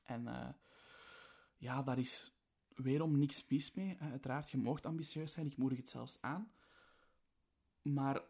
En 0.03 0.23
uh, 0.23 0.49
ja, 1.57 1.83
daar 1.83 1.99
is 1.99 2.33
weerom 2.75 3.19
niks 3.19 3.49
mis 3.49 3.73
mee. 3.73 3.97
Uiteraard, 3.99 4.51
je 4.51 4.57
mocht 4.57 4.87
ambitieus 4.87 5.33
zijn, 5.33 5.47
ik 5.47 5.57
moedig 5.57 5.79
het 5.79 5.89
zelfs 5.89 6.19
aan. 6.21 6.53
Maar 7.83 8.23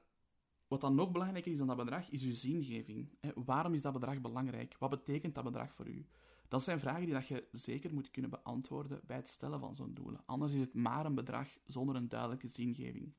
wat 0.69 0.81
dan 0.81 0.95
nog 0.95 1.11
belangrijker 1.11 1.53
is 1.53 1.59
dan 1.59 1.67
dat 1.67 1.77
bedrag, 1.77 2.11
is 2.11 2.23
uw 2.23 2.33
zingeving. 2.33 3.19
Waarom 3.35 3.75
is 3.75 3.83
dat 3.83 3.93
bedrag 3.93 4.21
belangrijk? 4.21 4.77
Wat 4.79 4.91
betekent 4.91 5.35
dat 5.35 5.45
bedrag 5.45 5.75
voor 5.75 5.89
u? 5.89 6.07
Dat 6.49 6.63
zijn 6.63 6.81
vragen 6.81 7.05
die 7.05 7.15
dat 7.15 7.27
je 7.27 7.49
zeker 7.53 7.95
moet 7.95 8.11
kunnen 8.11 8.31
beantwoorden 8.31 9.01
bij 9.07 9.17
het 9.17 9.29
stellen 9.29 9.61
van 9.61 9.75
zo'n 9.75 9.95
doelen. 9.95 10.23
Anders 10.27 10.53
is 10.53 10.61
het 10.61 10.75
maar 10.75 11.07
een 11.07 11.15
bedrag 11.15 11.49
zonder 11.67 11.97
een 11.97 12.09
duidelijke 12.09 12.49
zingeving. 12.49 13.15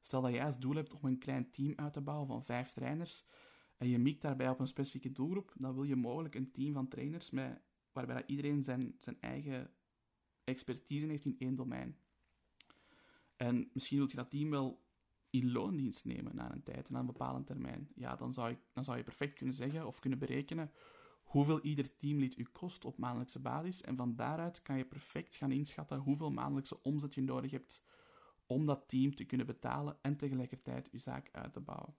Stel 0.00 0.22
dat 0.22 0.32
jij 0.32 0.44
als 0.44 0.58
doel 0.58 0.74
hebt 0.74 0.94
om 0.94 1.08
een 1.08 1.18
klein 1.18 1.50
team 1.50 1.72
uit 1.76 1.92
te 1.92 2.00
bouwen 2.00 2.26
van 2.26 2.44
vijf 2.44 2.72
trainers 2.72 3.24
en 3.76 3.88
je 3.88 3.98
mikt 3.98 4.22
daarbij 4.22 4.48
op 4.48 4.60
een 4.60 4.66
specifieke 4.66 5.12
doelgroep, 5.12 5.52
dan 5.56 5.74
wil 5.74 5.84
je 5.84 5.96
mogelijk 5.96 6.34
een 6.34 6.50
team 6.50 6.72
van 6.72 6.88
trainers 6.88 7.30
met, 7.30 7.60
waarbij 7.92 8.14
dat 8.14 8.24
iedereen 8.26 8.62
zijn, 8.62 8.96
zijn 8.98 9.20
eigen 9.20 9.70
expertise 10.44 11.06
heeft 11.06 11.24
in 11.24 11.36
één 11.38 11.54
domein. 11.54 11.98
En 13.36 13.70
misschien 13.72 13.98
wil 13.98 14.08
je 14.08 14.16
dat 14.16 14.30
team 14.30 14.50
wel 14.50 14.84
in 15.30 15.52
loondienst 15.52 16.04
nemen 16.04 16.36
na 16.36 16.52
een 16.52 16.62
tijd, 16.62 16.90
na 16.90 16.98
een 16.98 17.06
bepaalde 17.06 17.44
termijn. 17.44 17.88
Ja, 17.94 18.16
dan 18.16 18.32
zou, 18.32 18.48
je, 18.50 18.56
dan 18.72 18.84
zou 18.84 18.96
je 18.96 19.04
perfect 19.04 19.34
kunnen 19.34 19.54
zeggen 19.54 19.86
of 19.86 19.98
kunnen 19.98 20.18
berekenen 20.18 20.70
hoeveel 21.22 21.60
ieder 21.60 21.96
teamlid 21.96 22.38
u 22.38 22.44
kost 22.52 22.84
op 22.84 22.98
maandelijkse 22.98 23.40
basis. 23.40 23.82
En 23.82 23.96
van 23.96 24.16
daaruit 24.16 24.62
kan 24.62 24.76
je 24.76 24.84
perfect 24.84 25.36
gaan 25.36 25.52
inschatten 25.52 25.98
hoeveel 25.98 26.30
maandelijkse 26.30 26.82
omzet 26.82 27.14
je 27.14 27.22
nodig 27.22 27.50
hebt 27.50 27.82
om 28.46 28.66
dat 28.66 28.88
team 28.88 29.14
te 29.14 29.24
kunnen 29.24 29.46
betalen 29.46 29.98
en 30.02 30.16
tegelijkertijd 30.16 30.88
je 30.90 30.98
zaak 30.98 31.28
uit 31.32 31.52
te 31.52 31.60
bouwen. 31.60 31.94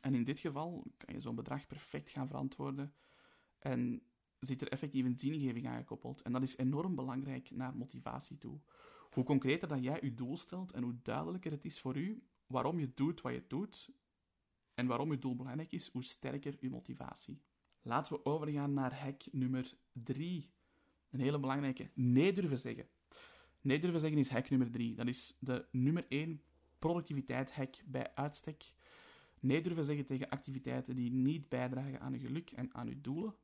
En 0.00 0.14
in 0.14 0.24
dit 0.24 0.38
geval 0.38 0.86
kan 0.96 1.14
je 1.14 1.20
zo'n 1.20 1.34
bedrag 1.34 1.66
perfect 1.66 2.10
gaan 2.10 2.26
verantwoorden 2.26 2.94
en 3.58 4.02
zit 4.38 4.62
er 4.62 4.68
effectief 4.68 5.04
een 5.04 5.18
zingeving 5.18 5.66
aan 5.66 5.76
gekoppeld. 5.76 6.22
En 6.22 6.32
dat 6.32 6.42
is 6.42 6.56
enorm 6.56 6.94
belangrijk 6.94 7.50
naar 7.50 7.76
motivatie 7.76 8.38
toe. 8.38 8.60
Hoe 9.10 9.24
concreter 9.24 9.68
dat 9.68 9.82
jij 9.82 9.98
je 10.02 10.14
doel 10.14 10.36
stelt 10.36 10.72
en 10.72 10.82
hoe 10.82 10.98
duidelijker 11.02 11.50
het 11.50 11.64
is 11.64 11.80
voor 11.80 11.96
u 11.96 12.22
waarom 12.46 12.78
je 12.78 12.94
doet 12.94 13.20
wat 13.20 13.32
je 13.32 13.44
doet 13.46 13.90
en 14.74 14.86
waarom 14.86 15.10
je 15.10 15.18
doel 15.18 15.36
belangrijk 15.36 15.72
is, 15.72 15.88
hoe 15.88 16.04
sterker 16.04 16.56
je 16.60 16.70
motivatie. 16.70 17.42
Laten 17.82 18.12
we 18.12 18.24
overgaan 18.24 18.72
naar 18.72 19.00
hack 19.00 19.22
nummer 19.32 19.76
3. 19.92 20.50
Een 21.10 21.20
hele 21.20 21.40
belangrijke. 21.40 21.90
Nee 21.94 22.32
durven 22.32 22.58
zeggen. 22.58 22.88
Nee 23.60 23.80
durven 23.80 24.00
zeggen 24.00 24.18
is 24.18 24.28
hack 24.28 24.50
nummer 24.50 24.70
3. 24.70 24.94
Dat 24.94 25.06
is 25.06 25.36
de 25.40 25.66
nummer 25.70 26.06
1 26.08 26.42
productiviteit 26.78 27.52
hack 27.52 27.74
bij 27.86 28.14
uitstek. 28.14 28.72
Nee 29.40 29.62
durven 29.62 29.84
zeggen 29.84 30.06
tegen 30.06 30.28
activiteiten 30.28 30.96
die 30.96 31.12
niet 31.12 31.48
bijdragen 31.48 32.00
aan 32.00 32.12
je 32.12 32.18
geluk 32.18 32.50
en 32.50 32.74
aan 32.74 32.88
je 32.88 33.00
doelen. 33.00 33.34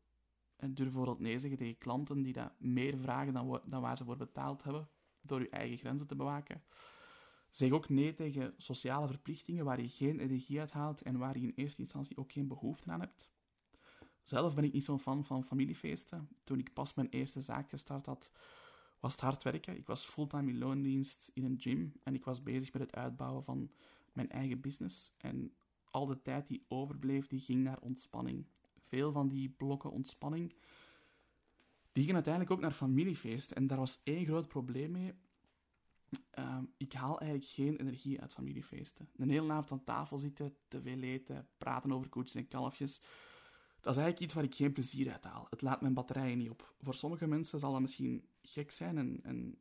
En 0.56 0.74
durf 0.74 0.88
bijvoorbeeld 0.88 1.20
nee 1.20 1.38
zeggen 1.38 1.58
tegen 1.58 1.78
klanten 1.78 2.22
die 2.22 2.32
dat 2.32 2.52
meer 2.58 2.98
vragen 2.98 3.32
dan, 3.32 3.60
dan 3.64 3.80
waar 3.80 3.96
ze 3.96 4.04
voor 4.04 4.16
betaald 4.16 4.62
hebben, 4.62 4.88
door 5.20 5.40
je 5.40 5.48
eigen 5.48 5.78
grenzen 5.78 6.06
te 6.06 6.16
bewaken. 6.16 6.62
Zeg 7.52 7.70
ook 7.70 7.88
nee 7.88 8.14
tegen 8.14 8.54
sociale 8.56 9.06
verplichtingen 9.06 9.64
waar 9.64 9.80
je 9.80 9.88
geen 9.88 10.20
energie 10.20 10.60
uit 10.60 10.72
haalt 10.72 11.02
en 11.02 11.18
waar 11.18 11.38
je 11.38 11.46
in 11.46 11.52
eerste 11.54 11.82
instantie 11.82 12.16
ook 12.16 12.32
geen 12.32 12.48
behoefte 12.48 12.90
aan 12.90 13.00
hebt. 13.00 13.30
Zelf 14.22 14.54
ben 14.54 14.64
ik 14.64 14.72
niet 14.72 14.84
zo'n 14.84 15.00
fan 15.00 15.24
van 15.24 15.44
familiefeesten. 15.44 16.28
Toen 16.44 16.58
ik 16.58 16.72
pas 16.72 16.94
mijn 16.94 17.08
eerste 17.08 17.40
zaak 17.40 17.68
gestart 17.68 18.06
had, 18.06 18.32
was 19.00 19.12
het 19.12 19.20
hard 19.20 19.42
werken. 19.42 19.76
Ik 19.76 19.86
was 19.86 20.04
fulltime 20.04 20.50
in 20.50 20.58
loondienst 20.58 21.30
in 21.34 21.44
een 21.44 21.60
gym 21.60 21.92
en 22.02 22.14
ik 22.14 22.24
was 22.24 22.42
bezig 22.42 22.72
met 22.72 22.82
het 22.82 22.94
uitbouwen 22.94 23.44
van 23.44 23.70
mijn 24.12 24.30
eigen 24.30 24.60
business. 24.60 25.12
En 25.18 25.54
al 25.90 26.06
de 26.06 26.22
tijd 26.22 26.46
die 26.46 26.64
overbleef, 26.68 27.26
die 27.26 27.40
ging 27.40 27.62
naar 27.62 27.80
ontspanning. 27.80 28.46
Veel 28.78 29.12
van 29.12 29.28
die 29.28 29.48
blokken 29.48 29.90
ontspanning, 29.90 30.54
die 31.92 32.02
gingen 32.02 32.14
uiteindelijk 32.14 32.54
ook 32.54 32.60
naar 32.60 32.72
familiefeesten. 32.72 33.56
En 33.56 33.66
daar 33.66 33.78
was 33.78 34.00
één 34.04 34.24
groot 34.24 34.48
probleem 34.48 34.90
mee. 34.90 35.12
Ehm, 36.30 36.64
ik 36.76 36.92
haal 36.92 37.20
eigenlijk 37.20 37.50
geen 37.50 37.76
energie 37.76 38.20
uit 38.20 38.32
familiefeesten. 38.32 39.08
Een 39.16 39.30
hele 39.30 39.52
avond 39.52 39.70
aan 39.72 39.84
tafel 39.84 40.18
zitten, 40.18 40.56
te 40.68 40.82
veel 40.82 41.00
eten, 41.00 41.48
praten 41.58 41.92
over 41.92 42.08
koetjes 42.08 42.34
en 42.34 42.48
kalfjes 42.48 43.00
dat 43.82 43.94
is 43.94 44.00
eigenlijk 44.00 44.20
iets 44.20 44.34
waar 44.34 44.44
ik 44.44 44.54
geen 44.54 44.72
plezier 44.72 45.12
uit 45.12 45.24
haal. 45.24 45.46
Het 45.50 45.62
laat 45.62 45.80
mijn 45.80 45.94
batterijen 45.94 46.38
niet 46.38 46.50
op. 46.50 46.74
Voor 46.80 46.94
sommige 46.94 47.26
mensen 47.26 47.58
zal 47.58 47.72
dat 47.72 47.80
misschien 47.80 48.28
gek 48.42 48.70
zijn 48.70 48.98
en, 48.98 49.20
en 49.22 49.58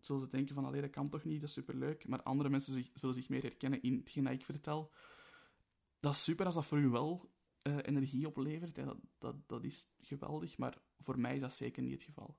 zullen 0.00 0.22
ze 0.22 0.28
denken 0.28 0.54
van, 0.54 0.64
allee, 0.64 0.80
dat 0.80 0.90
kan 0.90 1.08
toch 1.08 1.24
niet, 1.24 1.40
dat 1.40 1.48
is 1.48 1.54
superleuk. 1.54 2.08
Maar 2.08 2.22
andere 2.22 2.48
mensen 2.48 2.84
zullen 2.94 3.14
zich 3.14 3.28
meer 3.28 3.42
herkennen 3.42 3.82
in 3.82 3.96
hetgeen 3.96 4.24
dat 4.24 4.32
ik 4.32 4.44
vertel. 4.44 4.92
Dat 6.00 6.14
is 6.14 6.22
super 6.22 6.46
als 6.46 6.54
dat 6.54 6.66
voor 6.66 6.78
u 6.78 6.88
wel 6.88 7.30
uh, 7.62 7.76
energie 7.82 8.26
oplevert. 8.26 8.74
Dat, 8.74 8.98
dat, 9.18 9.48
dat 9.48 9.64
is 9.64 9.86
geweldig, 10.00 10.58
maar 10.58 10.78
voor 10.98 11.18
mij 11.18 11.34
is 11.34 11.40
dat 11.40 11.52
zeker 11.52 11.82
niet 11.82 11.92
het 11.92 12.02
geval. 12.02 12.38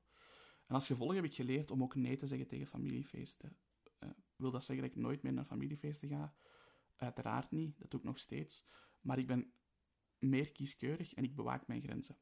En 0.71 0.77
als 0.77 0.87
gevolg 0.87 1.13
heb 1.13 1.23
ik 1.23 1.33
geleerd 1.33 1.71
om 1.71 1.83
ook 1.83 1.95
nee 1.95 2.17
te 2.17 2.25
zeggen 2.25 2.47
tegen 2.47 2.67
familiefeesten. 2.67 3.57
Uh, 3.99 4.09
wil 4.35 4.51
dat 4.51 4.63
zeggen 4.63 4.87
dat 4.87 4.95
ik 4.95 5.01
nooit 5.01 5.21
meer 5.21 5.33
naar 5.33 5.45
familiefeesten 5.45 6.09
ga? 6.09 6.35
Uiteraard 6.95 7.51
niet, 7.51 7.79
dat 7.79 7.91
doe 7.91 7.99
ik 7.99 8.05
nog 8.05 8.19
steeds. 8.19 8.65
Maar 9.01 9.17
ik 9.17 9.27
ben 9.27 9.53
meer 10.19 10.51
kieskeurig 10.51 11.13
en 11.13 11.23
ik 11.23 11.35
bewaak 11.35 11.67
mijn 11.67 11.81
grenzen. 11.81 12.17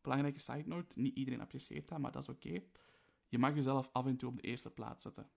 Belangrijke 0.00 0.38
side 0.38 0.66
note, 0.66 1.00
niet 1.00 1.16
iedereen 1.16 1.40
apprecieert 1.40 1.88
dat, 1.88 1.98
maar 1.98 2.12
dat 2.12 2.22
is 2.22 2.28
oké. 2.28 2.62
Je 3.28 3.38
mag 3.38 3.54
jezelf 3.54 3.88
af 3.92 4.06
en 4.06 4.16
toe 4.16 4.28
op 4.28 4.36
de 4.36 4.42
eerste 4.42 4.70
plaats 4.70 5.02
zetten. 5.02 5.30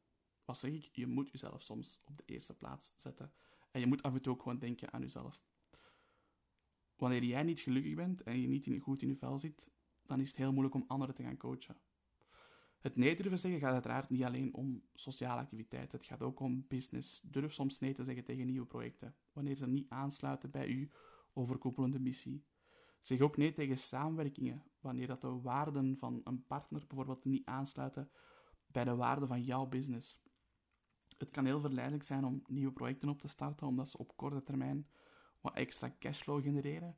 Wat 0.46 0.58
zeg 0.58 0.72
ik? 0.72 0.90
Je 0.92 1.08
moet 1.08 1.30
jezelf 1.32 1.64
soms 1.64 2.02
op 2.04 2.18
de 2.18 2.24
eerste 2.26 2.54
plaats 2.54 2.94
zetten. 2.96 3.34
En 3.72 3.80
je 3.80 3.88
moet 3.88 4.04
af 4.04 4.14
en 4.14 4.22
toe 4.22 4.34
ook 4.34 4.42
gewoon 4.42 4.60
denken 4.60 4.94
aan 4.94 5.02
jezelf. 5.02 5.44
Wanneer 6.96 7.24
jij 7.24 7.44
niet 7.44 7.60
gelukkig 7.60 7.96
bent 7.96 8.24
en 8.24 8.42
je 8.42 8.48
niet 8.48 8.82
goed 8.82 9.02
in 9.02 9.08
je 9.08 9.16
vel 9.16 9.38
zit, 9.38 9.72
dan 10.02 10.20
is 10.20 10.28
het 10.28 10.38
heel 10.38 10.52
moeilijk 10.52 10.76
om 10.76 10.86
anderen 10.88 11.16
te 11.16 11.24
gaan 11.24 11.38
coachen. 11.38 11.78
Het 12.80 12.96
nee 12.96 13.16
durven 13.16 13.40
zeggen 13.40 13.60
gaat 13.60 13.74
uiteraard 13.74 14.10
niet 14.10 14.24
alleen 14.24 14.54
om 14.54 14.84
sociale 14.94 15.42
activiteiten. 15.42 15.98
Het 15.98 16.08
gaat 16.08 16.22
ook 16.22 16.40
om 16.40 16.66
business. 16.68 17.22
Durf 17.24 17.54
soms 17.54 17.80
nee 17.80 17.94
te 17.94 18.04
zeggen 18.04 18.24
tegen 18.24 18.46
nieuwe 18.46 18.66
projecten. 18.66 19.16
Wanneer 19.34 19.56
ze 19.56 19.68
niet 19.68 19.90
aansluiten 19.90 20.52
bij 20.52 20.68
u 20.68 20.92
overkoepelende 21.34 22.00
missie. 22.00 22.46
Zeg 23.00 23.20
ook 23.20 23.38
nee 23.38 23.54
tegen 23.54 23.78
samenwerkingen, 23.78 24.64
wanneer 24.80 25.08
dat 25.08 25.22
de 25.22 25.42
waarden 25.42 25.98
van 25.98 26.22
een 26.24 26.46
partner 26.46 26.84
bijvoorbeeld 26.88 27.26
niet 27.26 27.46
aansluiten 27.46 28.12
bij 28.68 28.84
de 28.84 28.96
waarden 28.96 29.28
van 29.28 29.44
jouw 29.44 29.66
business. 29.66 30.22
Het 31.18 31.32
kan 31.32 31.46
heel 31.46 31.60
verleidelijk 31.60 32.04
zijn 32.04 32.26
om 32.26 32.44
nieuwe 32.48 32.72
projecten 32.74 33.10
op 33.10 33.20
te 33.20 33.28
starten, 33.28 33.68
omdat 33.68 33.90
ze 33.90 33.98
op 33.98 34.18
korte 34.18 34.44
termijn 34.44 34.88
wat 35.42 35.56
extra 35.56 35.96
cashflow 36.00 36.44
genereren. 36.44 36.98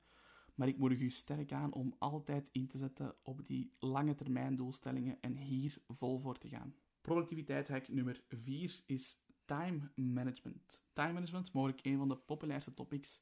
Maar 0.56 0.68
ik 0.68 0.78
moedig 0.78 1.00
u 1.00 1.10
sterk 1.10 1.52
aan 1.52 1.74
om 1.74 1.96
altijd 1.98 2.50
in 2.52 2.68
te 2.68 2.78
zetten 2.78 3.16
op 3.24 3.48
die 3.48 3.74
lange 3.80 4.16
termijn 4.16 4.56
doelstellingen 4.56 5.18
en 5.22 5.36
hier 5.36 5.78
vol 5.88 6.20
voor 6.20 6.38
te 6.38 6.48
gaan. 6.48 6.76
Productiviteit 7.02 7.68
hack 7.68 7.88
nummer 7.88 8.24
4 8.30 8.82
is 8.86 9.18
time 9.46 9.92
management. 9.96 10.84
Time 10.94 11.14
management, 11.14 11.54
mogelijk 11.54 11.86
een 11.86 11.98
van 11.98 12.08
de 12.08 12.18
populairste 12.18 12.74
topics 12.74 13.22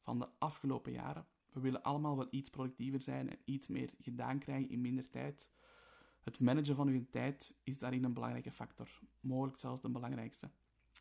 van 0.00 0.18
de 0.18 0.28
afgelopen 0.38 0.92
jaren. 0.92 1.26
We 1.52 1.60
willen 1.60 1.82
allemaal 1.82 2.16
wel 2.16 2.26
iets 2.30 2.50
productiever 2.50 3.02
zijn 3.02 3.30
en 3.30 3.38
iets 3.44 3.68
meer 3.68 3.90
gedaan 4.00 4.38
krijgen 4.38 4.70
in 4.70 4.80
minder 4.80 5.08
tijd. 5.08 5.50
Het 6.20 6.40
managen 6.40 6.74
van 6.74 6.88
uw 6.88 7.06
tijd 7.10 7.54
is 7.62 7.78
daarin 7.78 8.04
een 8.04 8.12
belangrijke 8.12 8.52
factor, 8.52 9.00
mogelijk 9.20 9.58
zelfs 9.58 9.82
de 9.82 9.88
belangrijkste. 9.88 10.50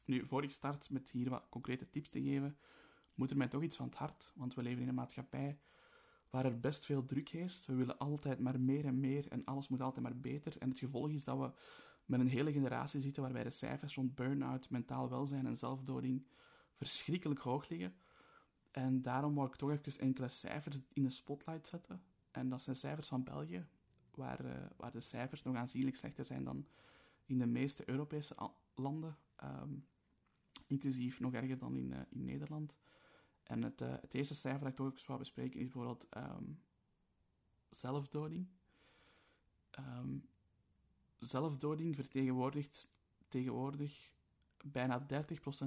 Nu, 0.06 0.26
voor 0.26 0.44
ik 0.44 0.52
start 0.52 0.90
met 0.90 1.12
hier 1.12 1.30
wat 1.30 1.50
concrete 1.50 1.90
tips 1.90 2.10
te 2.10 2.22
geven, 2.22 2.58
moet 3.18 3.32
er 3.32 3.38
mij 3.38 3.48
toch 3.48 3.64
iets 3.64 3.76
van 3.76 3.86
het 3.86 3.96
hart, 3.96 4.32
want 4.36 4.54
we 4.54 4.62
leven 4.62 4.82
in 4.82 4.88
een 4.88 4.96
maatschappij 4.96 5.60
waar 6.30 6.46
er 6.46 6.60
best 6.60 6.86
veel 6.86 7.06
druk 7.06 7.30
heerst. 7.30 7.66
We 7.66 7.76
willen 7.76 7.98
altijd 7.98 8.40
maar 8.40 8.60
meer 8.60 8.86
en 8.86 9.00
meer 9.00 9.28
en 9.28 9.46
alles 9.46 9.68
moet 9.68 9.82
altijd 9.82 10.04
maar 10.04 10.18
beter. 10.18 10.58
En 10.58 10.70
het 10.70 10.80
gevolg 10.80 11.10
is 11.10 11.24
dat 11.24 11.38
we 11.38 11.52
met 12.06 12.20
een 12.20 12.28
hele 12.28 12.52
generatie 12.52 13.00
zitten 13.00 13.24
waarbij 13.24 13.44
de 13.44 13.50
cijfers 13.50 13.96
rond 13.96 14.16
burn-out, 14.16 14.70
mentaal 14.70 15.10
welzijn 15.10 15.46
en 15.46 15.56
zelfdoding 15.56 16.28
verschrikkelijk 16.74 17.40
hoog 17.40 17.70
liggen. 17.70 17.96
En 18.72 19.02
daarom 19.02 19.36
wou 19.36 19.48
ik 19.48 19.56
toch 19.56 19.72
even 19.72 20.02
enkele 20.02 20.28
cijfers 20.28 20.80
in 20.94 21.04
de 21.04 21.10
spotlight 21.10 21.68
zetten. 21.68 22.02
En 22.32 22.50
dat 22.50 22.62
zijn 22.62 22.76
cijfers 22.76 23.08
van 23.08 23.24
België, 23.24 23.68
waar, 24.16 24.46
uh, 24.46 24.52
waar 24.76 24.92
de 24.92 25.00
cijfers 25.00 25.44
nog 25.44 25.56
aanzienlijk 25.56 25.96
slechter 25.96 26.26
zijn 26.26 26.44
dan 26.44 26.68
in 27.26 27.38
de 27.38 27.46
meeste 27.46 27.90
Europese 27.90 28.36
landen. 28.76 29.18
Um, 29.44 29.86
inclusief 30.68 31.20
nog 31.20 31.34
erger 31.34 31.58
dan 31.58 31.76
in, 31.76 31.92
uh, 31.92 32.00
in 32.10 32.24
Nederland. 32.24 32.78
En 33.48 33.64
het, 33.64 33.82
uh, 33.82 33.92
het 34.02 34.14
eerste 34.14 34.36
cijfer 34.36 34.60
dat 34.60 34.70
ik 34.70 34.76
toch 34.76 34.92
eens 34.92 35.06
wou 35.06 35.20
bespreken 35.20 35.60
is 35.60 35.66
bijvoorbeeld 35.66 36.08
um, 36.18 36.62
zelfdoding. 37.70 38.48
Um, 39.80 40.30
zelfdoding 41.20 41.96
vertegenwoordigt 41.96 42.90
tegenwoordig 43.28 44.14
bijna 44.64 45.06
30% 45.06 45.06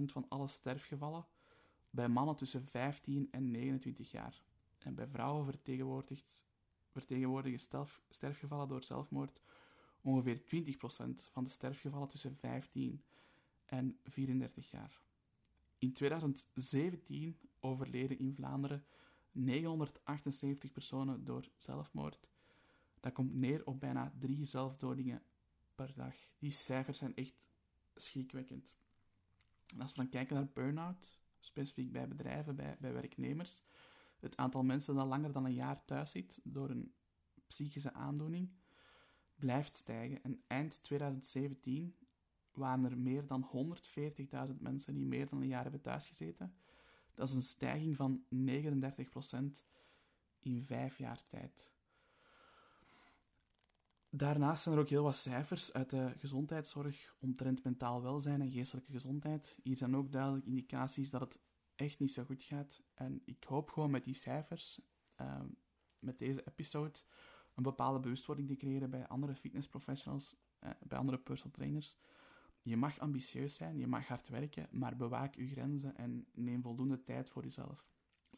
van 0.05 0.27
alle 0.29 0.49
sterfgevallen 0.49 1.27
bij 1.91 2.09
mannen 2.09 2.37
tussen 2.37 2.67
15 2.67 3.29
en 3.31 3.51
29 3.51 4.11
jaar. 4.11 4.43
En 4.79 4.95
bij 4.95 5.09
vrouwen 5.09 5.45
vertegenwoordigt, 5.45 6.47
vertegenwoordigen 6.89 7.93
sterfgevallen 8.09 8.69
door 8.69 8.83
zelfmoord 8.83 9.41
ongeveer 10.01 10.41
20% 10.41 11.31
van 11.31 11.45
de 11.45 11.51
sterfgevallen 11.51 12.09
tussen 12.09 12.37
15 12.37 13.03
en 13.65 13.99
34 14.05 14.71
jaar. 14.71 15.03
In 15.79 15.93
2017 15.93 17.39
overleden 17.61 18.19
in 18.19 18.35
Vlaanderen 18.35 18.85
978 19.33 20.73
personen 20.73 21.25
door 21.25 21.49
zelfmoord. 21.57 22.29
Dat 23.01 23.13
komt 23.13 23.35
neer 23.35 23.67
op 23.67 23.81
bijna 23.81 24.13
drie 24.19 24.45
zelfdodingen 24.45 25.23
per 25.75 25.93
dag. 25.95 26.15
Die 26.39 26.51
cijfers 26.51 26.99
zijn 26.99 27.15
echt 27.15 27.35
schrikwekkend. 27.95 28.75
En 29.67 29.81
als 29.81 29.91
we 29.91 29.97
dan 29.97 30.09
kijken 30.09 30.35
naar 30.35 30.49
burn-out, 30.53 31.19
specifiek 31.41 31.93
bij 31.93 32.09
bedrijven, 32.09 32.57
bij, 32.57 32.77
bij 32.81 32.93
werknemers. 32.93 33.63
Het 34.19 34.37
aantal 34.37 34.63
mensen 34.63 34.95
dat 34.95 35.07
langer 35.07 35.33
dan 35.33 35.45
een 35.45 35.55
jaar 35.55 35.85
thuis 35.85 36.11
zit 36.11 36.41
door 36.43 36.71
een 36.71 36.93
psychische 37.47 37.93
aandoening 37.93 38.51
blijft 39.41 39.77
stijgen. 39.77 40.23
En 40.23 40.43
eind 40.47 40.83
2017 40.83 41.95
waren 42.53 42.85
er 42.85 42.99
meer 42.99 43.27
dan 43.27 43.51
140.000 44.49 44.57
mensen 44.59 44.95
die 44.95 45.07
meer 45.07 45.29
dan 45.29 45.41
een 45.41 45.49
jaar 45.49 45.63
hebben 45.63 45.81
thuisgezeten. 45.81 46.55
Dat 47.21 47.29
is 47.29 47.35
een 47.35 47.43
stijging 47.43 47.97
van 47.97 48.25
39% 48.35 49.65
in 50.39 50.65
vijf 50.65 50.99
jaar 50.99 51.23
tijd. 51.29 51.73
Daarnaast 54.11 54.63
zijn 54.63 54.75
er 54.75 54.81
ook 54.81 54.89
heel 54.89 55.03
wat 55.03 55.17
cijfers 55.17 55.73
uit 55.73 55.91
de 55.91 56.13
gezondheidszorg 56.17 57.15
omtrent 57.19 57.65
mentaal 57.65 58.03
welzijn 58.03 58.41
en 58.41 58.51
geestelijke 58.51 58.93
gezondheid. 58.93 59.59
Hier 59.63 59.77
zijn 59.77 59.97
ook 59.97 60.13
duidelijk 60.13 60.47
indicaties 60.47 61.11
dat 61.11 61.21
het 61.21 61.39
echt 61.75 61.99
niet 61.99 62.13
zo 62.13 62.25
goed 62.25 62.43
gaat. 62.43 62.83
En 62.95 63.23
ik 63.25 63.45
hoop 63.45 63.71
gewoon 63.71 63.91
met 63.91 64.05
die 64.05 64.15
cijfers, 64.15 64.81
uh, 65.21 65.41
met 65.99 66.19
deze 66.19 66.45
episode 66.47 66.99
een 67.55 67.63
bepaalde 67.63 68.01
bewustwording 68.01 68.49
te 68.49 68.57
creëren 68.57 68.91
bij 68.91 69.07
andere 69.07 69.35
fitnessprofessionals, 69.35 70.37
eh, 70.59 70.71
bij 70.83 70.99
andere 70.99 71.19
personal 71.19 71.53
trainers. 71.53 71.97
Je 72.63 72.77
mag 72.77 72.99
ambitieus 72.99 73.55
zijn, 73.55 73.79
je 73.79 73.87
mag 73.87 74.07
hard 74.07 74.29
werken, 74.29 74.69
maar 74.71 74.97
bewaak 74.97 75.35
je 75.35 75.47
grenzen 75.47 75.97
en 75.97 76.27
neem 76.35 76.63
voldoende 76.63 77.03
tijd 77.03 77.31
voor 77.31 77.43
jezelf. 77.43 77.89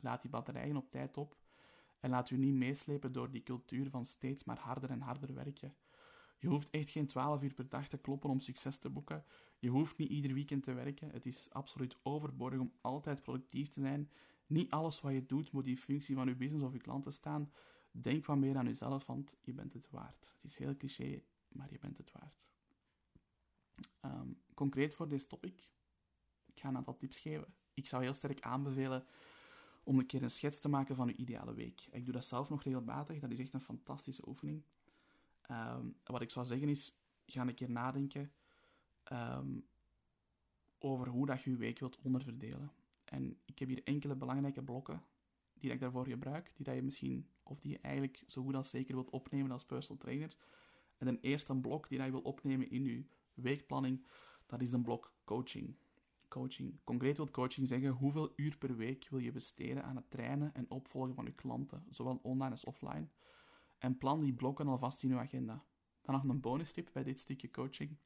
Laat 0.01 0.23
die 0.23 0.31
batterijen 0.31 0.77
op 0.77 0.91
tijd 0.91 1.17
op 1.17 1.37
en 2.01 2.11
laat 2.11 2.31
u 2.31 2.37
niet 2.37 2.55
meeslepen 2.55 3.13
door 3.13 3.31
die 3.31 3.43
cultuur 3.43 3.91
van 3.91 4.05
steeds 4.05 4.45
maar 4.45 4.59
harder 4.59 4.91
en 4.91 5.01
harder 5.01 5.35
werken. 5.35 5.75
Je 6.39 6.49
hoeft 6.49 6.71
echt 6.71 6.91
geen 6.91 7.07
12 7.07 7.43
uur 7.43 7.55
per 7.55 7.69
dag 7.69 7.89
te 7.89 7.99
kloppen 7.99 8.31
om 8.31 8.41
succes 8.41 8.79
te 8.79 8.91
boeken. 8.91 9.25
Je 9.59 9.69
hoeft 9.69 9.97
niet 9.97 10.09
ieder 10.09 10.35
weekend 10.35 10.63
te 10.63 10.73
werken. 10.73 11.11
Het 11.11 11.27
is 11.27 11.49
absoluut 11.51 11.97
overbodig 12.03 12.61
om 12.61 12.73
altijd 12.81 13.23
productief 13.23 13.69
te 13.69 13.81
zijn. 13.81 14.11
Niet 14.47 14.71
alles 14.71 15.01
wat 15.01 15.13
je 15.13 15.27
doet 15.27 15.53
moet 15.53 15.67
in 15.67 15.77
functie 15.77 16.15
van 16.15 16.29
je 16.29 16.37
business 16.37 16.65
of 16.65 16.73
je 16.73 16.81
klanten 16.81 17.13
staan. 17.13 17.53
Denk 17.91 18.27
wat 18.27 18.37
meer 18.37 18.57
aan 18.57 18.65
jezelf, 18.65 19.07
want 19.07 19.37
je 19.41 19.53
bent 19.53 19.73
het 19.73 19.91
waard. 19.91 20.35
Het 20.35 20.51
is 20.51 20.57
heel 20.57 20.77
cliché, 20.77 21.23
maar 21.49 21.71
je 21.71 21.79
bent 21.79 21.99
het 21.99 22.13
waard. 22.13 22.51
Ehm, 24.01 24.29
concreet 24.55 24.95
voor 24.95 25.09
deze 25.09 25.27
topic, 25.27 25.73
ik 26.47 26.61
ga 26.61 26.69
een 26.69 26.77
aantal 26.77 26.97
tips 26.97 27.19
geven. 27.19 27.55
Ik 27.75 27.87
zou 27.87 28.03
heel 28.03 28.15
sterk 28.15 28.41
aanbevelen 28.41 29.05
om 29.85 29.99
een 29.99 30.07
keer 30.07 30.23
een 30.23 30.31
schets 30.31 30.61
te 30.61 30.69
maken 30.69 30.97
van 30.97 31.07
je 31.07 31.17
ideale 31.17 31.55
week. 31.55 31.87
Ik 31.91 32.05
doe 32.05 32.15
dat 32.15 32.25
zelf 32.25 32.49
nog 32.49 32.63
regelmatig, 32.63 33.19
dat 33.19 33.31
is 33.31 33.39
echt 33.39 33.53
een 33.53 33.61
fantastische 33.61 34.29
oefening. 34.29 34.65
Ehm, 35.43 35.87
wat 36.05 36.23
ik 36.23 36.31
zou 36.31 36.47
zeggen 36.47 36.69
is, 36.69 36.95
ga 37.27 37.41
een 37.41 37.55
keer 37.55 37.71
nadenken 37.71 38.33
ehm, 39.03 39.59
over 40.79 41.09
hoe 41.09 41.27
dat 41.27 41.43
je 41.43 41.51
je 41.51 41.57
week 41.57 41.79
wilt 41.79 41.99
onderverdelen. 41.99 42.73
En 43.05 43.41
ik 43.45 43.59
heb 43.59 43.69
hier 43.69 43.83
enkele 43.85 44.15
belangrijke 44.15 44.63
blokken 44.63 45.03
die 45.55 45.71
ik 45.71 45.81
daarvoor 45.81 46.07
gebruik, 46.07 46.53
die 46.55 46.65
dat 46.65 46.75
je 46.75 46.83
misschien, 46.83 47.29
of 47.43 47.59
die 47.59 47.71
je 47.71 47.79
eigenlijk 47.79 48.25
zo 48.27 48.43
goed 48.43 48.55
als 48.55 48.71
zeker 48.71 48.95
wilt 48.95 49.11
opnemen 49.11 49.51
als 49.51 49.65
personal 49.65 50.03
trainer. 50.03 50.37
En 50.97 51.07
een 51.07 51.21
eerste 51.21 51.57
blok 51.57 51.89
die 51.89 51.99
dat 51.99 52.07
je 52.07 52.13
wilt 52.13 52.25
opnemen 52.25 52.71
in 52.71 52.85
je 52.85 53.05
weekplanning, 53.35 54.07
dat 54.47 54.63
is 54.63 54.73
een 54.73 54.83
blok 54.83 55.15
coaching. 55.25 55.77
Coaching. 56.29 56.81
Concreet 56.85 57.17
wil 57.17 57.31
coaching 57.31 57.69
zeggen 57.69 57.91
hoeveel 57.91 58.33
uur 58.37 58.59
per 58.59 58.77
week 58.77 59.09
wil 59.09 59.19
je 59.19 59.33
besteden 59.33 59.85
aan 59.85 59.97
het 59.97 60.11
trainen 60.11 60.55
en 60.55 60.71
opvolgen 60.71 61.15
van 61.15 61.25
je 61.25 61.33
klanten, 61.33 61.85
zowel 61.91 62.21
online 62.23 62.51
als 62.51 62.65
offline. 62.65 63.09
En 63.79 63.99
plan 63.99 64.21
die 64.21 64.35
blokken 64.35 64.69
alvast 64.69 65.03
in 65.03 65.09
je 65.09 65.19
agenda. 65.19 65.65
Dan 66.03 66.15
nog 66.15 66.25
een 66.25 66.41
bonus 66.41 66.73
tip 66.73 66.91
bij 66.93 67.03
dit 67.03 67.19
stukje 67.19 67.51
coaching. 67.51 67.97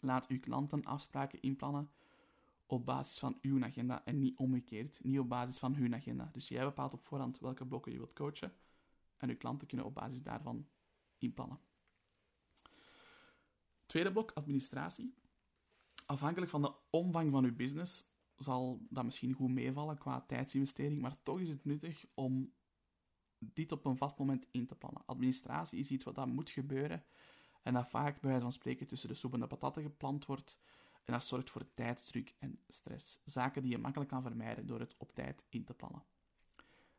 Laat 0.00 0.26
uw 0.26 0.40
klanten 0.40 0.84
afspraken 0.84 1.40
inplannen 1.40 1.90
op 2.66 2.86
basis 2.86 3.18
van 3.18 3.38
uw 3.40 3.64
agenda 3.64 4.04
en 4.04 4.18
niet 4.18 4.38
omgekeerd, 4.38 5.00
niet 5.02 5.18
op 5.18 5.28
basis 5.28 5.58
van 5.58 5.74
hun 5.74 5.94
agenda. 5.94 6.28
Dus 6.32 6.48
jij 6.48 6.64
bepaalt 6.64 6.92
op 6.92 7.02
voorhand 7.02 7.38
welke 7.38 7.66
blokken 7.66 7.92
je 7.92 7.98
wilt 7.98 8.12
coachen 8.12 8.52
en 9.16 9.28
uw 9.28 9.36
klanten 9.36 9.66
kunnen 9.66 9.86
op 9.86 9.94
basis 9.94 10.22
daarvan 10.22 10.66
inplannen. 11.18 11.58
Tweede 13.94 14.12
blok, 14.12 14.30
administratie. 14.30 15.14
Afhankelijk 16.06 16.50
van 16.50 16.62
de 16.62 16.72
omvang 16.90 17.30
van 17.30 17.44
uw 17.44 17.54
business 17.54 18.04
zal 18.36 18.86
dat 18.90 19.04
misschien 19.04 19.32
goed 19.32 19.50
meevallen 19.50 19.98
qua 19.98 20.20
tijdsinvestering, 20.20 21.00
maar 21.00 21.22
toch 21.22 21.40
is 21.40 21.48
het 21.48 21.64
nuttig 21.64 22.06
om 22.14 22.52
dit 23.38 23.72
op 23.72 23.84
een 23.84 23.96
vast 23.96 24.18
moment 24.18 24.46
in 24.50 24.66
te 24.66 24.74
plannen. 24.74 25.02
Administratie 25.06 25.78
is 25.78 25.90
iets 25.90 26.04
wat 26.04 26.14
dat 26.14 26.26
moet 26.26 26.50
gebeuren 26.50 27.04
en 27.62 27.74
dat 27.74 27.88
vaak 27.88 28.20
bij 28.20 28.30
wijze 28.30 28.42
van 28.42 28.52
spreken 28.52 28.86
tussen 28.86 29.08
de 29.08 29.14
soep 29.14 29.32
en 29.34 29.40
de 29.40 29.46
patatten 29.46 29.82
gepland 29.82 30.26
wordt 30.26 30.58
en 31.04 31.12
dat 31.12 31.24
zorgt 31.24 31.50
voor 31.50 31.74
tijdsdruk 31.74 32.34
en 32.38 32.58
stress. 32.68 33.20
Zaken 33.24 33.62
die 33.62 33.70
je 33.70 33.78
makkelijk 33.78 34.10
kan 34.10 34.22
vermijden 34.22 34.66
door 34.66 34.80
het 34.80 34.94
op 34.98 35.14
tijd 35.14 35.44
in 35.48 35.64
te 35.64 35.74
plannen. 35.74 36.04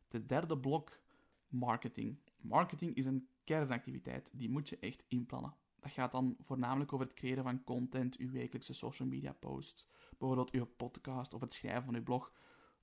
De 0.08 0.26
derde 0.26 0.58
blok, 0.58 1.00
marketing. 1.48 2.20
Marketing 2.38 2.96
is 2.96 3.06
een 3.06 3.28
kernactiviteit, 3.44 4.30
die 4.34 4.50
moet 4.50 4.70
je 4.70 4.80
echt 4.80 5.04
inplannen. 5.08 5.56
Dat 5.86 5.94
gaat 5.94 6.12
dan 6.12 6.36
voornamelijk 6.40 6.94
over 6.94 7.06
het 7.06 7.16
creëren 7.16 7.44
van 7.44 7.64
content, 7.64 8.18
uw 8.18 8.32
wekelijkse 8.32 8.74
social 8.74 9.08
media 9.08 9.34
posts, 9.34 9.88
bijvoorbeeld 10.18 10.52
uw 10.52 10.66
podcast 10.66 11.34
of 11.34 11.42
het 11.42 11.54
schrijven 11.54 11.86
van 11.86 11.96
uw 11.96 12.04
blog, 12.04 12.32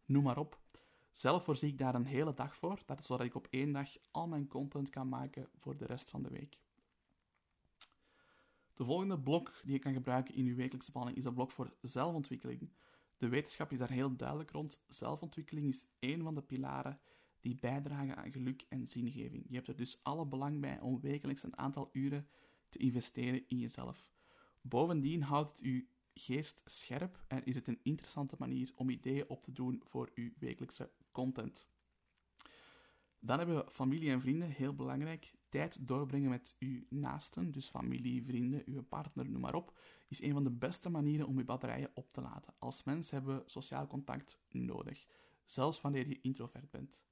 noem 0.05 0.23
maar 0.23 0.39
op. 0.39 0.61
Zelf 1.11 1.45
voorzie 1.45 1.69
ik 1.69 1.79
daar 1.79 1.95
een 1.95 2.07
hele 2.07 2.35
dag 2.35 2.57
voor, 2.57 2.79
zodat 2.99 3.27
ik 3.27 3.35
op 3.35 3.47
één 3.51 3.73
dag 3.73 3.89
al 4.11 4.29
mijn 4.29 4.49
content 4.49 4.91
kan 4.91 5.09
maken 5.09 5.49
voor 5.57 5.77
de 5.77 5.87
rest 5.87 6.11
van 6.11 6.23
de 6.23 6.29
week. 6.29 6.59
De 8.75 8.85
volgende 8.85 9.21
blok 9.21 9.61
die 9.63 9.73
je 9.73 9.79
kan 9.79 9.93
gebruiken 9.93 10.35
in 10.35 10.45
je 10.45 10.55
wekelijkse 10.55 10.93
planning 10.93 11.17
is 11.17 11.25
dat 11.25 11.35
blok 11.35 11.51
voor 11.51 11.75
zelfontwikkeling. 11.81 12.73
De 13.17 13.29
wetenschap 13.29 13.73
is 13.73 13.79
daar 13.79 13.91
heel 13.91 14.17
duidelijk 14.17 14.51
rond. 14.51 14.83
Zelfontwikkeling 14.89 15.67
is 15.67 15.87
één 15.99 16.23
van 16.23 16.35
de 16.35 16.43
pilaren 16.43 17.01
die 17.41 17.57
bijdragen 17.57 18.17
aan 18.17 18.33
geluk 18.33 18.65
en 18.69 18.87
zingeving. 18.87 19.45
Je 19.49 19.55
hebt 19.55 19.69
er 19.69 19.77
dus 19.77 20.03
alle 20.03 20.27
belang 20.27 20.61
bij 20.61 20.81
om 20.81 21.01
wekelijks 21.01 21.43
een 21.43 21.59
aantal 21.59 21.89
uren 21.93 22.29
te 22.73 22.79
investeren 22.79 23.49
in 23.49 23.59
jezelf. 23.59 24.11
Bovendien 24.61 25.23
houdt 25.23 25.59
het 25.59 25.67
je 25.67 25.87
geest 26.15 26.63
scherp 26.65 27.25
en 27.29 27.45
is 27.45 27.55
het 27.55 27.69
een 27.69 27.81
interessante 27.83 28.37
manier 28.39 28.73
om 28.75 28.91
ideeën 28.91 29.29
op 29.29 29.43
te 29.43 29.53
doen 29.53 29.83
voor 29.85 30.11
uw 30.15 30.31
wekelijkse 30.39 30.91
content. 31.13 31.67
Dan 33.19 33.39
hebben 33.39 33.57
we 33.57 33.71
familie 33.71 34.11
en 34.11 34.21
vrienden, 34.21 34.51
heel 34.51 34.75
belangrijk. 34.75 35.35
Tijd 35.49 35.89
doorbrengen 35.89 36.31
met 36.31 36.57
uw 36.59 36.83
naasten, 36.89 37.53
dus 37.53 37.67
familie, 37.67 38.25
vrienden, 38.25 38.63
uw 38.65 38.83
partner, 38.83 39.31
noem 39.31 39.41
maar 39.41 39.55
op, 39.55 39.79
is 40.09 40.23
een 40.23 40.33
van 40.33 40.45
de 40.45 40.51
beste 40.51 40.89
manieren 40.89 41.27
om 41.27 41.39
uw 41.39 41.45
batterijen 41.45 41.91
op 41.95 42.13
te 42.13 42.21
laden. 42.21 42.55
Als 42.59 42.85
mens 42.85 43.11
hebben 43.11 43.37
we 43.37 43.43
sociaal 43.47 43.87
contact 43.87 44.39
nodig, 44.49 45.07
zelfs 45.45 45.81
wanneer 45.81 46.09
je 46.09 46.21
introvert 46.21 46.71
bent. 46.71 47.05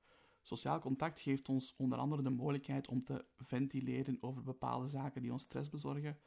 Sociaal 0.42 0.81
contact 0.81 1.20
geeft 1.20 1.48
ons 1.48 1.74
onder 1.76 1.98
andere 1.98 2.22
de 2.22 2.31
mogelijkheid 2.31 2.88
om 2.88 3.05
te 3.05 3.24
ventileren 3.37 4.18
over 4.20 4.42
bepaalde 4.42 4.87
zaken 4.87 5.22
die 5.22 5.33
ons 5.33 5.42
stress 5.42 5.68
bezorgen. 5.68 6.18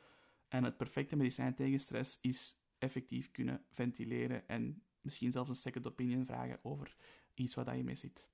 En 0.47 0.63
het 0.63 0.77
perfecte 0.77 1.15
medicijn 1.15 1.55
tegen 1.55 1.79
stress 1.79 2.17
is 2.21 2.57
effectief 2.77 3.31
kunnen 3.31 3.65
ventileren 3.69 4.47
en 4.47 4.83
misschien 5.01 5.31
zelfs 5.31 5.49
een 5.49 5.55
second 5.55 5.87
opinion 5.87 6.25
vragen 6.25 6.59
over 6.63 6.95
iets 7.33 7.55
waar 7.55 7.77
je 7.77 7.83
mee 7.83 7.95
zit. 7.95 8.31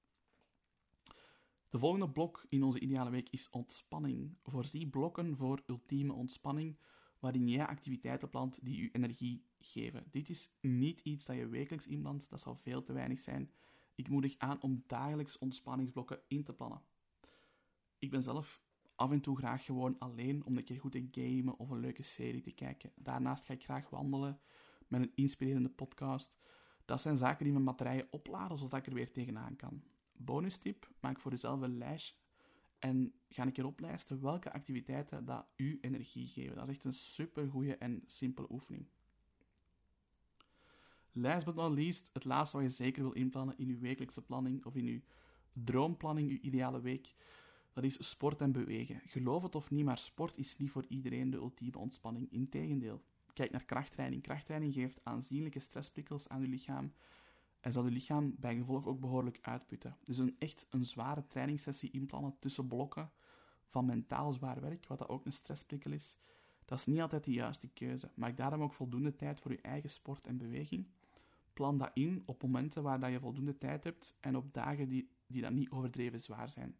De 1.69 1.79
volgende 1.79 2.09
blok 2.09 2.45
in 2.49 2.63
onze 2.63 2.79
ideale 2.79 3.09
week 3.09 3.29
is 3.29 3.49
ontspanning. 3.49 4.37
Voorzie 4.43 4.89
blokken 4.89 5.37
voor 5.37 5.63
ultieme 5.67 6.13
ontspanning, 6.13 6.79
waarin 7.19 7.47
jij 7.47 7.67
activiteiten 7.67 8.29
plant 8.29 8.65
die 8.65 8.81
je 8.81 8.89
energie 8.91 9.45
geven. 9.59 10.03
Dit 10.11 10.29
is 10.29 10.51
niet 10.61 10.99
iets 10.99 11.25
dat 11.25 11.35
je 11.35 11.47
wekelijks 11.47 11.87
inplant, 11.87 12.29
dat 12.29 12.39
zal 12.39 12.55
veel 12.55 12.81
te 12.81 12.93
weinig 12.93 13.19
zijn. 13.19 13.51
Ik 13.99 14.09
moedig 14.09 14.37
aan 14.37 14.61
om 14.61 14.83
dagelijks 14.87 15.37
ontspanningsblokken 15.37 16.21
in 16.27 16.43
te 16.43 16.53
plannen. 16.53 16.81
Ik 17.97 18.09
ben 18.09 18.23
zelf 18.23 18.63
af 18.95 19.11
en 19.11 19.21
toe 19.21 19.37
graag 19.37 19.65
gewoon 19.65 19.97
alleen 19.97 20.45
om 20.45 20.57
een 20.57 20.63
keer 20.63 20.79
goed 20.79 20.91
te 20.91 21.07
gamen 21.11 21.57
of 21.57 21.69
een 21.69 21.79
leuke 21.79 22.03
serie 22.03 22.41
te 22.41 22.51
kijken. 22.51 22.91
Daarnaast 22.95 23.45
ga 23.45 23.53
ik 23.53 23.63
graag 23.63 23.89
wandelen 23.89 24.39
met 24.87 25.01
een 25.01 25.11
inspirerende 25.15 25.69
podcast. 25.69 26.37
Dat 26.85 27.01
zijn 27.01 27.17
zaken 27.17 27.43
die 27.43 27.53
mijn 27.53 27.65
batterijen 27.65 28.07
opladen 28.11 28.57
zodat 28.57 28.79
ik 28.79 28.87
er 28.87 28.93
weer 28.93 29.11
tegenaan 29.11 29.55
kan. 29.55 29.83
Bonus 30.13 30.57
tip: 30.57 30.91
maak 30.99 31.19
voor 31.19 31.31
jezelf 31.31 31.61
een 31.61 31.77
lijstje 31.77 32.15
en 32.77 33.13
ga 33.29 33.43
een 33.43 33.51
keer 33.51 33.65
oplijsten 33.65 34.21
welke 34.21 34.51
activiteiten 34.51 35.25
dat 35.25 35.47
u 35.55 35.77
energie 35.81 36.27
geven. 36.27 36.55
Dat 36.55 36.67
is 36.67 36.75
echt 36.75 36.85
een 36.85 36.93
super 36.93 37.49
goede 37.49 37.77
en 37.77 38.01
simpele 38.05 38.51
oefening. 38.51 38.87
Last 41.11 41.45
but 41.45 41.55
not 41.55 41.71
least, 41.71 42.09
het 42.13 42.25
laatste 42.25 42.57
wat 42.57 42.65
je 42.65 42.71
zeker 42.71 43.01
wil 43.01 43.13
inplannen 43.13 43.57
in 43.57 43.69
uw 43.69 43.79
wekelijkse 43.79 44.21
planning 44.21 44.65
of 44.65 44.75
in 44.75 44.85
uw 44.85 44.99
droomplanning, 45.53 46.29
uw 46.29 46.37
ideale 46.41 46.81
week, 46.81 47.13
dat 47.73 47.83
is 47.83 48.09
sport 48.09 48.41
en 48.41 48.51
bewegen. 48.51 49.01
Geloof 49.05 49.43
het 49.43 49.55
of 49.55 49.71
niet, 49.71 49.85
maar 49.85 49.97
sport 49.97 50.37
is 50.37 50.57
niet 50.57 50.71
voor 50.71 50.85
iedereen 50.87 51.29
de 51.29 51.37
ultieme 51.37 51.77
ontspanning. 51.77 52.31
Integendeel. 52.31 53.03
Kijk 53.33 53.51
naar 53.51 53.65
krachttraining. 53.65 54.21
Krachttraining 54.21 54.73
geeft 54.73 54.99
aanzienlijke 55.03 55.59
stressprikkels 55.59 56.29
aan 56.29 56.41
uw 56.41 56.49
lichaam 56.49 56.93
en 57.59 57.71
zal 57.71 57.83
uw 57.83 57.89
lichaam 57.89 58.35
bij 58.37 58.55
gevolg 58.55 58.85
ook 58.85 58.99
behoorlijk 58.99 59.39
uitputten. 59.41 59.97
Dus 60.03 60.17
een 60.17 60.35
echt 60.39 60.67
een 60.69 60.85
zware 60.85 61.27
trainingssessie 61.27 61.91
inplannen 61.91 62.35
tussen 62.39 62.67
blokken 62.67 63.11
van 63.67 63.85
mentaal 63.85 64.33
zwaar 64.33 64.61
werk, 64.61 64.87
wat 64.87 64.97
dat 64.97 65.09
ook 65.09 65.25
een 65.25 65.33
stressprikkel 65.33 65.91
is, 65.91 66.17
dat 66.65 66.79
is 66.79 66.85
niet 66.85 67.01
altijd 67.01 67.23
de 67.23 67.31
juiste 67.31 67.67
keuze. 67.67 68.11
Maak 68.13 68.37
daarom 68.37 68.61
ook 68.61 68.73
voldoende 68.73 69.15
tijd 69.15 69.39
voor 69.39 69.51
je 69.51 69.61
eigen 69.61 69.89
sport 69.89 70.27
en 70.27 70.37
beweging. 70.37 70.87
Plan 71.59 71.77
dat 71.77 71.91
in 71.93 72.23
op 72.25 72.41
momenten 72.43 72.83
waar 72.83 72.99
dat 72.99 73.11
je 73.11 73.19
voldoende 73.19 73.57
tijd 73.57 73.83
hebt 73.83 74.17
en 74.19 74.35
op 74.35 74.53
dagen 74.53 74.89
die, 74.89 75.09
die 75.27 75.41
dan 75.41 75.53
niet 75.53 75.69
overdreven 75.69 76.21
zwaar 76.21 76.49
zijn. 76.49 76.77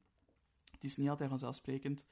Het 0.71 0.83
is 0.83 0.97
niet 0.97 1.09
altijd 1.09 1.29
vanzelfsprekend 1.29 2.05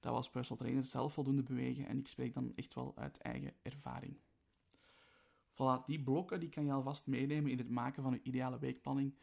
dat 0.00 0.10
we 0.10 0.16
als 0.16 0.30
personal 0.30 0.58
trainer 0.58 0.84
zelf 0.84 1.12
voldoende 1.12 1.42
bewegen 1.42 1.86
en 1.86 1.98
ik 1.98 2.08
spreek 2.08 2.34
dan 2.34 2.52
echt 2.54 2.74
wel 2.74 2.92
uit 2.96 3.18
eigen 3.18 3.52
ervaring. 3.62 4.18
Voilà, 5.52 5.84
die 5.86 6.02
blokken 6.02 6.40
die 6.40 6.48
kan 6.48 6.64
je 6.64 6.72
alvast 6.72 7.06
meenemen 7.06 7.50
in 7.50 7.58
het 7.58 7.70
maken 7.70 8.02
van 8.02 8.12
je 8.12 8.22
ideale 8.22 8.58
weekplanning. 8.58 9.14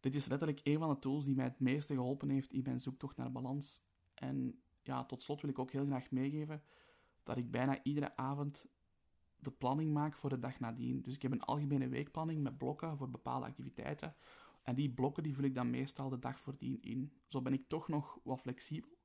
Dit 0.00 0.14
is 0.14 0.26
letterlijk 0.26 0.60
een 0.62 0.78
van 0.78 0.88
de 0.88 0.98
tools 0.98 1.24
die 1.24 1.34
mij 1.34 1.44
het 1.44 1.60
meeste 1.60 1.94
geholpen 1.94 2.28
heeft 2.28 2.52
in 2.52 2.62
mijn 2.62 2.80
zoektocht 2.80 3.16
naar 3.16 3.32
balans. 3.32 3.82
En 4.14 4.62
ja, 4.82 5.04
tot 5.04 5.22
slot 5.22 5.40
wil 5.40 5.50
ik 5.50 5.58
ook 5.58 5.70
heel 5.70 5.86
graag 5.86 6.10
meegeven 6.10 6.62
dat 7.22 7.36
ik 7.36 7.50
bijna 7.50 7.82
iedere 7.82 8.16
avond 8.16 8.66
de 9.40 9.50
planning 9.50 9.92
maak 9.92 10.16
voor 10.16 10.30
de 10.30 10.38
dag 10.38 10.60
nadien. 10.60 11.02
Dus 11.02 11.14
ik 11.14 11.22
heb 11.22 11.32
een 11.32 11.42
algemene 11.42 11.88
weekplanning 11.88 12.42
met 12.42 12.58
blokken 12.58 12.96
voor 12.96 13.10
bepaalde 13.10 13.46
activiteiten. 13.46 14.14
En 14.62 14.74
die 14.74 14.90
blokken 14.90 15.22
die 15.22 15.34
vul 15.34 15.44
ik 15.44 15.54
dan 15.54 15.70
meestal 15.70 16.08
de 16.08 16.18
dag 16.18 16.40
voordien 16.40 16.82
in. 16.82 17.12
Zo 17.26 17.42
ben 17.42 17.52
ik 17.52 17.68
toch 17.68 17.88
nog 17.88 18.18
wat 18.22 18.40
flexibel 18.40 18.98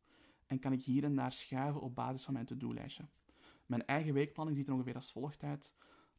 en 0.46 0.60
kan 0.60 0.72
ik 0.72 0.84
hier 0.84 1.04
en 1.04 1.16
daar 1.16 1.34
schuiven 1.34 1.82
op 1.82 1.96
basis 1.96 2.24
van 2.24 2.34
mijn 2.34 2.46
to-do-lijstje. 2.46 3.08
Mijn 3.66 3.86
eigen 3.86 4.14
weekplanning 4.14 4.58
ziet 4.58 4.68
er 4.68 4.74
ongeveer 4.74 4.96
als 4.96 5.12
volgt 5.12 5.44
uit. 5.44 5.74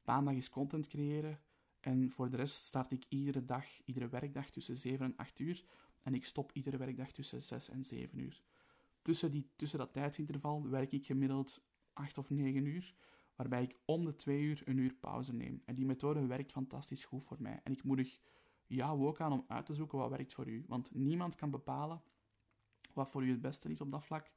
Maandag 0.05 0.35
is 0.35 0.51
content 0.51 0.87
creëren 0.87 1.41
en 1.81 2.11
voor 2.11 2.31
de 2.31 2.37
rest 2.37 2.63
start 2.63 2.91
ik 2.91 3.05
iedere 3.09 3.45
dag, 3.45 3.67
iedere 3.85 4.09
werkdag 4.09 4.51
tussen 4.51 4.79
7 4.79 5.07
en 5.07 5.17
8 5.17 5.39
uur 5.39 5.65
en 6.03 6.15
ik 6.15 6.25
stop 6.25 6.53
iedere 6.53 6.77
werkdag 6.77 7.13
tussen 7.13 7.43
6 7.43 7.69
en 7.69 7.85
7 7.85 8.19
uur. 8.19 8.43
Tussen, 9.03 9.31
die, 9.31 9.51
tussen 9.57 9.79
dat 9.79 9.93
tijdsinterval 9.93 10.69
werk 10.69 10.93
ik 10.93 11.07
gemiddeld 11.07 11.63
8 11.93 12.19
of 12.19 12.31
9 12.31 12.67
uur, 12.67 12.95
waarbij 13.37 13.63
ik 13.63 13.79
om 13.85 14.05
de 14.05 14.17
2 14.17 14.43
uur 14.43 14.63
een 14.65 14.79
uur 14.79 14.95
pauze 14.95 15.35
neem. 15.35 15.63
En 15.65 15.75
die 15.75 15.87
methode 15.87 16.27
werkt 16.27 16.53
fantastisch 16.53 17.05
goed 17.05 17.25
voor 17.25 17.37
mij. 17.41 17.61
En 17.65 17.73
ik 17.73 17.83
moedig 17.83 18.21
jou 18.67 19.07
ook 19.07 19.21
aan 19.21 19.33
om 19.33 19.45
uit 19.49 19.67
te 19.67 19.75
zoeken 19.75 19.99
wat 19.99 20.11
werkt 20.11 20.35
voor 20.35 20.49
u. 20.49 20.65
Want 20.67 20.95
niemand 20.95 21.37
kan 21.37 21.51
bepalen 21.51 22.03
wat 22.93 23.11
voor 23.11 23.25
u 23.25 23.31
het 23.31 23.41
beste 23.41 23.69
is 23.69 23.81
op 23.81 23.91
dat 23.91 24.05
vlak. 24.05 24.31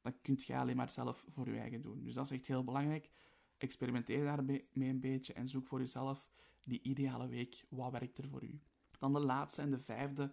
Dat 0.00 0.20
kunt 0.20 0.44
jij 0.44 0.58
alleen 0.58 0.76
maar 0.76 0.90
zelf 0.90 1.24
voor 1.28 1.48
je 1.48 1.58
eigen 1.58 1.82
doen. 1.82 2.04
Dus 2.04 2.14
dat 2.14 2.24
is 2.24 2.30
echt 2.30 2.46
heel 2.46 2.64
belangrijk. 2.64 3.10
Experimenteer 3.56 4.24
daarmee 4.24 4.68
een 4.72 5.00
beetje 5.00 5.32
en 5.32 5.48
zoek 5.48 5.66
voor 5.66 5.78
jezelf 5.78 6.26
die 6.62 6.82
ideale 6.82 7.28
week. 7.28 7.64
Wat 7.68 7.92
werkt 7.92 8.18
er 8.18 8.28
voor 8.28 8.44
u? 8.44 8.60
Dan 8.98 9.12
de 9.12 9.20
laatste 9.20 9.62
en 9.62 9.70
de 9.70 9.78
vijfde 9.78 10.32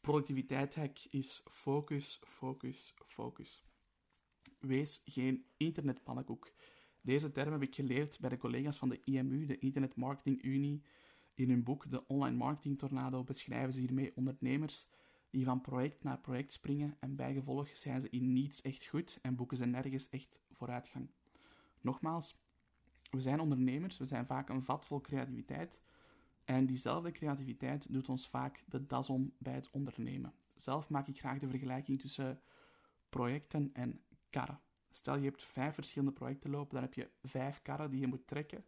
productiviteit 0.00 0.76
is 1.10 1.42
focus, 1.44 2.20
focus, 2.24 2.94
focus. 3.04 3.64
Wees 4.58 5.02
geen 5.04 5.44
internetpannenkoek. 5.56 6.52
Deze 7.02 7.32
term 7.32 7.52
heb 7.52 7.62
ik 7.62 7.74
geleerd 7.74 8.20
bij 8.20 8.30
de 8.30 8.36
collega's 8.36 8.78
van 8.78 8.88
de 8.88 9.00
IMU, 9.04 9.46
de 9.46 9.58
Internet 9.58 9.96
Marketing 9.96 10.44
Unie. 10.44 10.82
In 11.34 11.48
hun 11.48 11.62
boek 11.62 11.90
De 11.90 12.06
Online 12.06 12.36
Marketing 12.36 12.78
Tornado 12.78 13.24
beschrijven 13.24 13.72
ze 13.72 13.80
hiermee 13.80 14.16
ondernemers 14.16 14.88
die 15.30 15.44
van 15.44 15.60
project 15.60 16.02
naar 16.02 16.20
project 16.20 16.52
springen 16.52 16.96
en 17.00 17.16
bijgevolg 17.16 17.76
zijn 17.76 18.00
ze 18.00 18.10
in 18.10 18.32
niets 18.32 18.62
echt 18.62 18.86
goed 18.86 19.18
en 19.22 19.36
boeken 19.36 19.56
ze 19.56 19.66
nergens 19.66 20.08
echt 20.08 20.40
vooruitgang. 20.50 21.10
Nogmaals, 21.80 22.38
we 23.10 23.20
zijn 23.20 23.40
ondernemers, 23.40 23.98
we 23.98 24.06
zijn 24.06 24.26
vaak 24.26 24.48
een 24.48 24.62
vat 24.62 24.86
vol 24.86 25.00
creativiteit 25.00 25.80
en 26.44 26.66
diezelfde 26.66 27.10
creativiteit 27.10 27.92
doet 27.92 28.08
ons 28.08 28.28
vaak 28.28 28.64
de 28.66 28.86
das 28.86 29.10
om 29.10 29.32
bij 29.38 29.54
het 29.54 29.70
ondernemen. 29.70 30.34
Zelf 30.54 30.88
maak 30.88 31.08
ik 31.08 31.18
graag 31.18 31.38
de 31.38 31.48
vergelijking 31.48 32.00
tussen 32.00 32.40
projecten 33.08 33.70
en 33.72 34.00
karren. 34.30 34.60
Stel 34.90 35.16
je 35.16 35.24
hebt 35.24 35.44
vijf 35.44 35.74
verschillende 35.74 36.14
projecten 36.14 36.50
lopen, 36.50 36.74
dan 36.74 36.82
heb 36.82 36.94
je 36.94 37.10
vijf 37.22 37.62
karren 37.62 37.90
die 37.90 38.00
je 38.00 38.06
moet 38.06 38.26
trekken. 38.26 38.64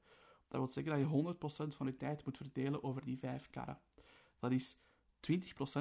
Dat 0.49 0.61
wil 0.61 0.69
zeggen 0.69 0.93
dat 0.93 1.01
je 1.01 1.35
100% 1.73 1.77
van 1.77 1.87
je 1.87 1.97
tijd 1.97 2.25
moet 2.25 2.37
verdelen 2.37 2.83
over 2.83 3.05
die 3.05 3.19
vijf 3.19 3.51
karren. 3.51 3.81
Dat 4.39 4.53
is 4.53 4.77
20% 4.77 4.79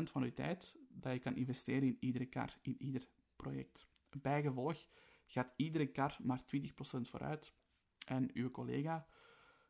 van 0.04 0.24
je 0.24 0.34
tijd 0.34 0.76
dat 0.90 1.14
je 1.14 1.20
kan 1.20 1.36
investeren 1.36 1.84
in 1.84 1.98
iedere 2.00 2.26
kar, 2.26 2.58
in 2.62 2.82
ieder 2.82 3.08
project. 3.36 3.88
Bijgevolg 4.10 4.88
gaat 5.28 5.54
iedere 5.56 5.88
kar 5.88 6.18
maar 6.24 6.40
20% 6.40 6.42
vooruit. 7.02 7.54
En 8.08 8.30
uw 8.34 8.52
collega, 8.52 9.08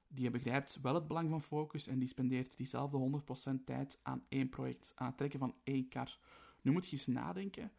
die 0.07 0.29
begrijpt 0.29 0.79
wel 0.81 0.95
het 0.95 1.07
belang 1.07 1.29
van 1.29 1.43
focus 1.43 1.87
en 1.87 1.99
die 1.99 2.07
spendeert 2.07 2.57
diezelfde 2.57 3.21
100% 3.51 3.63
tijd 3.65 3.99
aan 4.03 4.25
één 4.29 4.49
project, 4.49 4.91
aan 4.95 5.07
het 5.07 5.17
trekken 5.17 5.39
van 5.39 5.55
één 5.63 5.87
kar. 5.87 6.19
Nu 6.61 6.71
moet 6.71 6.85
je 6.85 6.91
eens 6.91 7.07
nadenken 7.07 7.71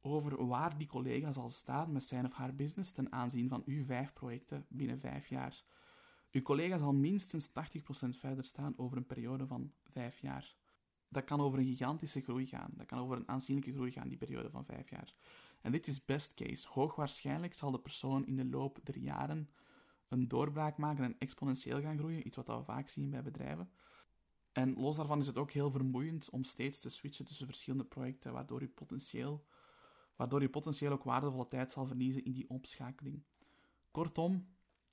over 0.00 0.46
waar 0.46 0.78
die 0.78 0.86
collega 0.86 1.32
zal 1.32 1.50
staan 1.50 1.92
met 1.92 2.02
zijn 2.02 2.24
of 2.24 2.32
haar 2.32 2.54
business 2.54 2.92
ten 2.92 3.12
aanzien 3.12 3.48
van 3.48 3.62
uw 3.66 3.84
vijf 3.84 4.12
projecten 4.12 4.66
binnen 4.68 4.98
vijf 4.98 5.26
jaar. 5.26 5.62
Uw 6.30 6.42
collega 6.42 6.78
zal 6.78 6.92
minstens 6.92 7.48
80% 7.48 7.52
verder 8.08 8.44
staan 8.44 8.74
over 8.76 8.96
een 8.96 9.06
periode 9.06 9.46
van 9.46 9.72
vijf 9.84 10.18
jaar 10.18 10.54
dat 11.10 11.24
kan 11.24 11.40
over 11.40 11.58
een 11.58 11.64
gigantische 11.64 12.20
groei 12.20 12.46
gaan. 12.46 12.70
Dat 12.74 12.86
kan 12.86 12.98
over 12.98 13.16
een 13.16 13.28
aanzienlijke 13.28 13.72
groei 13.72 13.90
gaan, 13.90 14.08
die 14.08 14.18
periode 14.18 14.50
van 14.50 14.64
vijf 14.64 14.90
jaar. 14.90 15.14
En 15.60 15.72
dit 15.72 15.86
is 15.86 16.04
best 16.04 16.34
case. 16.34 16.66
Hoogwaarschijnlijk 16.68 17.54
zal 17.54 17.70
de 17.70 17.78
persoon 17.78 18.26
in 18.26 18.36
de 18.36 18.44
loop 18.44 18.78
der 18.82 18.98
jaren 18.98 19.50
een 20.08 20.28
doorbraak 20.28 20.76
maken 20.76 21.04
en 21.04 21.18
exponentieel 21.18 21.80
gaan 21.80 21.98
groeien. 21.98 22.26
Iets 22.26 22.36
wat 22.36 22.46
we 22.46 22.62
vaak 22.62 22.88
zien 22.88 23.10
bij 23.10 23.22
bedrijven. 23.22 23.70
En 24.52 24.74
los 24.74 24.96
daarvan 24.96 25.20
is 25.20 25.26
het 25.26 25.36
ook 25.36 25.50
heel 25.50 25.70
vermoeiend 25.70 26.30
om 26.30 26.44
steeds 26.44 26.78
te 26.78 26.88
switchen 26.88 27.24
tussen 27.24 27.46
verschillende 27.46 27.84
projecten, 27.84 28.32
waardoor 28.32 28.60
je 28.60 28.68
potentieel, 28.68 29.44
waardoor 30.20 30.40
je 30.40 30.48
potentieel 30.48 30.92
ook 30.92 31.04
waardevolle 31.04 31.48
tijd 31.48 31.72
zal 31.72 31.86
verliezen 31.86 32.24
in 32.24 32.32
die 32.32 32.48
opschakeling. 32.48 33.22
Kortom, 33.90 34.46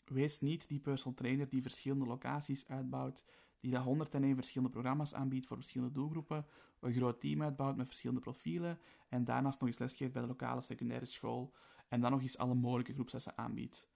wees 0.06 0.40
niet 0.40 0.68
die 0.68 0.80
personal 0.80 1.18
trainer 1.18 1.50
die 1.50 1.62
verschillende 1.62 2.06
locaties 2.06 2.68
uitbouwt, 2.68 3.24
die 3.60 3.72
dat 3.72 3.84
101 3.84 4.36
verschillende 4.36 4.74
programma's 4.74 5.14
aanbiedt 5.14 5.48
voor 5.48 5.58
verschillende 5.58 5.94
doelgroepen, 5.94 6.46
een 6.80 6.94
groot 6.94 7.20
team 7.20 7.42
uitbouwt 7.42 7.76
met 7.76 7.86
verschillende 7.86 8.22
profielen 8.22 8.80
en 9.10 9.24
daarnaast 9.24 9.60
nog 9.60 9.70
eens 9.70 9.78
lesgeeft 9.78 10.14
bij 10.14 10.22
de 10.22 10.28
lokale 10.28 10.62
secundaire 10.62 11.06
school 11.06 11.54
en 11.88 12.02
dan 12.02 12.12
nog 12.12 12.22
eens 12.22 12.38
alle 12.38 12.56
mogelijke 12.56 12.94
groepslessen 12.94 13.38
aanbiedt. 13.38 13.90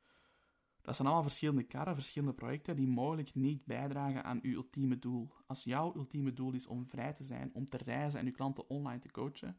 Dat 0.81 0.95
zijn 0.95 1.07
allemaal 1.07 1.27
verschillende 1.27 1.63
karren, 1.63 1.95
verschillende 1.95 2.35
projecten 2.35 2.75
die 2.75 2.87
mogelijk 2.87 3.35
niet 3.35 3.65
bijdragen 3.65 4.23
aan 4.23 4.39
uw 4.41 4.53
ultieme 4.53 4.99
doel. 4.99 5.33
Als 5.47 5.63
jouw 5.63 5.95
ultieme 5.95 6.33
doel 6.33 6.53
is 6.53 6.67
om 6.67 6.85
vrij 6.85 7.13
te 7.13 7.23
zijn, 7.23 7.53
om 7.53 7.65
te 7.65 7.77
reizen 7.77 8.19
en 8.19 8.25
uw 8.25 8.31
klanten 8.31 8.69
online 8.69 8.99
te 8.99 9.11
coachen, 9.11 9.57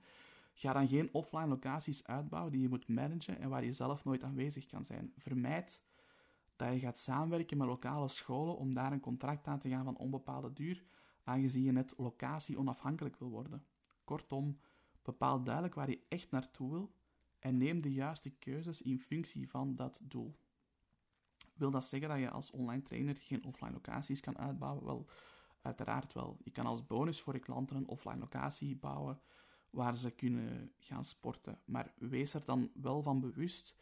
ga 0.53 0.73
dan 0.73 0.89
geen 0.89 1.09
offline 1.13 1.47
locaties 1.47 2.07
uitbouwen 2.07 2.53
die 2.53 2.61
je 2.61 2.69
moet 2.69 2.89
managen 2.89 3.39
en 3.39 3.49
waar 3.49 3.65
je 3.65 3.73
zelf 3.73 4.05
nooit 4.05 4.23
aanwezig 4.23 4.67
kan 4.67 4.85
zijn. 4.85 5.13
Vermijd 5.17 5.83
dat 6.57 6.73
je 6.73 6.79
gaat 6.79 6.99
samenwerken 6.99 7.57
met 7.57 7.67
lokale 7.67 8.09
scholen 8.09 8.57
om 8.57 8.75
daar 8.75 8.93
een 8.93 9.01
contract 9.01 9.47
aan 9.47 9.59
te 9.59 9.69
gaan 9.69 9.85
van 9.85 9.97
onbepaalde 9.97 10.53
duur, 10.53 10.85
aangezien 11.25 11.63
je 11.63 11.73
net 11.73 11.95
locatie 11.97 12.59
onafhankelijk 12.59 13.17
wil 13.17 13.29
worden. 13.29 13.65
Kortom, 14.05 14.59
bepaal 15.03 15.43
duidelijk 15.43 15.75
waar 15.75 15.91
je 15.91 16.05
echt 16.09 16.31
naartoe 16.31 16.71
wil 16.71 16.95
en 17.39 17.57
neem 17.57 17.83
de 17.83 17.93
juiste 17.93 18.31
keuzes 18.31 18.83
in 18.83 18.99
functie 18.99 19.49
van 19.49 19.75
dat 19.75 20.01
doel. 20.03 20.37
Wil 21.55 21.71
dat 21.71 21.85
zeggen 21.85 22.09
dat 22.09 22.19
je 22.19 22.31
als 22.31 22.51
online 22.51 22.83
trainer 22.83 23.17
geen 23.17 23.45
offline 23.45 23.73
locaties 23.73 24.21
kan 24.21 24.39
uitbouwen? 24.39 24.85
Wel, 24.85 25.07
uiteraard 25.63 26.13
wel. 26.13 26.39
Je 26.45 26.51
kan 26.51 26.67
als 26.67 26.87
bonus 26.87 27.21
voor 27.21 27.35
je 27.35 27.41
klanten 27.41 27.77
een 27.77 27.89
offline 27.89 28.19
locatie 28.19 28.77
bouwen 28.77 29.21
waar 29.73 29.97
ze 29.97 30.11
kunnen 30.11 30.73
gaan 30.79 31.05
sporten. 31.05 31.61
Maar 31.65 31.93
wees 31.99 32.35
er 32.35 32.45
dan 32.45 32.71
wel 32.75 33.03
van 33.03 33.21
bewust 33.21 33.77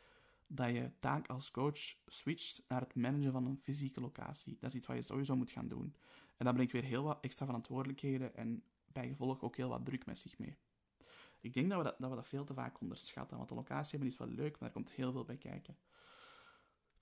dat 0.47 0.71
je 0.71 0.91
taak 1.01 1.29
als 1.29 1.51
coach 1.51 1.95
switcht 2.07 2.65
naar 2.69 2.81
het 2.81 2.95
managen 2.95 3.33
van 3.33 3.47
een 3.47 3.59
fysieke 3.59 4.01
locatie. 4.01 4.57
Dat 4.61 4.71
is 4.71 4.77
iets 4.77 4.87
wat 4.87 4.97
je 4.97 5.03
sowieso 5.03 5.37
moet 5.37 5.51
gaan 5.51 5.69
doen. 5.69 5.95
En 6.37 6.45
dat 6.45 6.55
brengt 6.55 6.73
weer 6.73 6.85
heel 6.85 7.03
wat 7.03 7.19
extra 7.21 7.47
verantwoordelijkheden 7.47 8.35
en 8.35 8.63
bijgevolg 8.87 9.43
ook 9.43 9.57
heel 9.57 9.69
wat 9.69 9.85
druk 9.85 10.07
met 10.07 10.19
zich 10.19 10.39
mee. 10.39 10.57
Ik 11.41 11.53
denk 11.53 11.69
dat 11.69 11.79
we 11.79 11.85
dat, 11.85 11.99
dat 11.99 12.11
we 12.11 12.17
dat 12.17 12.29
veel 12.29 12.45
te 12.45 12.55
vaak 12.55 12.81
onderschatten, 12.81 13.37
want 13.37 13.49
de 13.49 13.55
locatie 13.55 13.91
hebben 13.91 14.09
is 14.09 14.17
wel 14.17 14.29
leuk, 14.29 14.59
maar 14.59 14.69
er 14.69 14.75
komt 14.75 14.93
heel 14.93 15.13
veel 15.13 15.25
bij 15.25 15.37
kijken. 15.37 15.77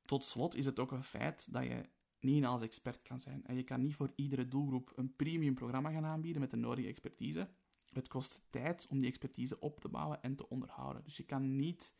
Tot 0.04 0.24
slot 0.24 0.54
is 0.54 0.66
het 0.66 0.78
ook 0.78 0.92
een 0.92 1.02
feit 1.02 1.52
dat 1.52 1.64
je 1.64 1.88
niet 2.20 2.44
als 2.44 2.62
expert 2.62 3.02
kan 3.02 3.20
zijn. 3.20 3.46
En 3.46 3.56
je 3.56 3.62
kan 3.62 3.80
niet 3.80 3.94
voor 3.94 4.12
iedere 4.14 4.48
doelgroep 4.48 4.92
een 4.96 5.16
premium 5.16 5.54
programma 5.54 5.90
gaan 5.90 6.04
aanbieden 6.04 6.40
met 6.40 6.50
de 6.50 6.56
nodige 6.56 6.88
expertise. 6.88 7.48
Het 7.92 8.08
kost 8.08 8.42
tijd 8.50 8.86
om 8.90 8.98
die 8.98 9.08
expertise 9.08 9.60
op 9.60 9.80
te 9.80 9.88
bouwen 9.88 10.22
en 10.22 10.34
te 10.34 10.48
onderhouden. 10.48 11.04
Dus 11.04 11.16
je 11.16 11.24
kan 11.24 11.56
niet 11.56 11.94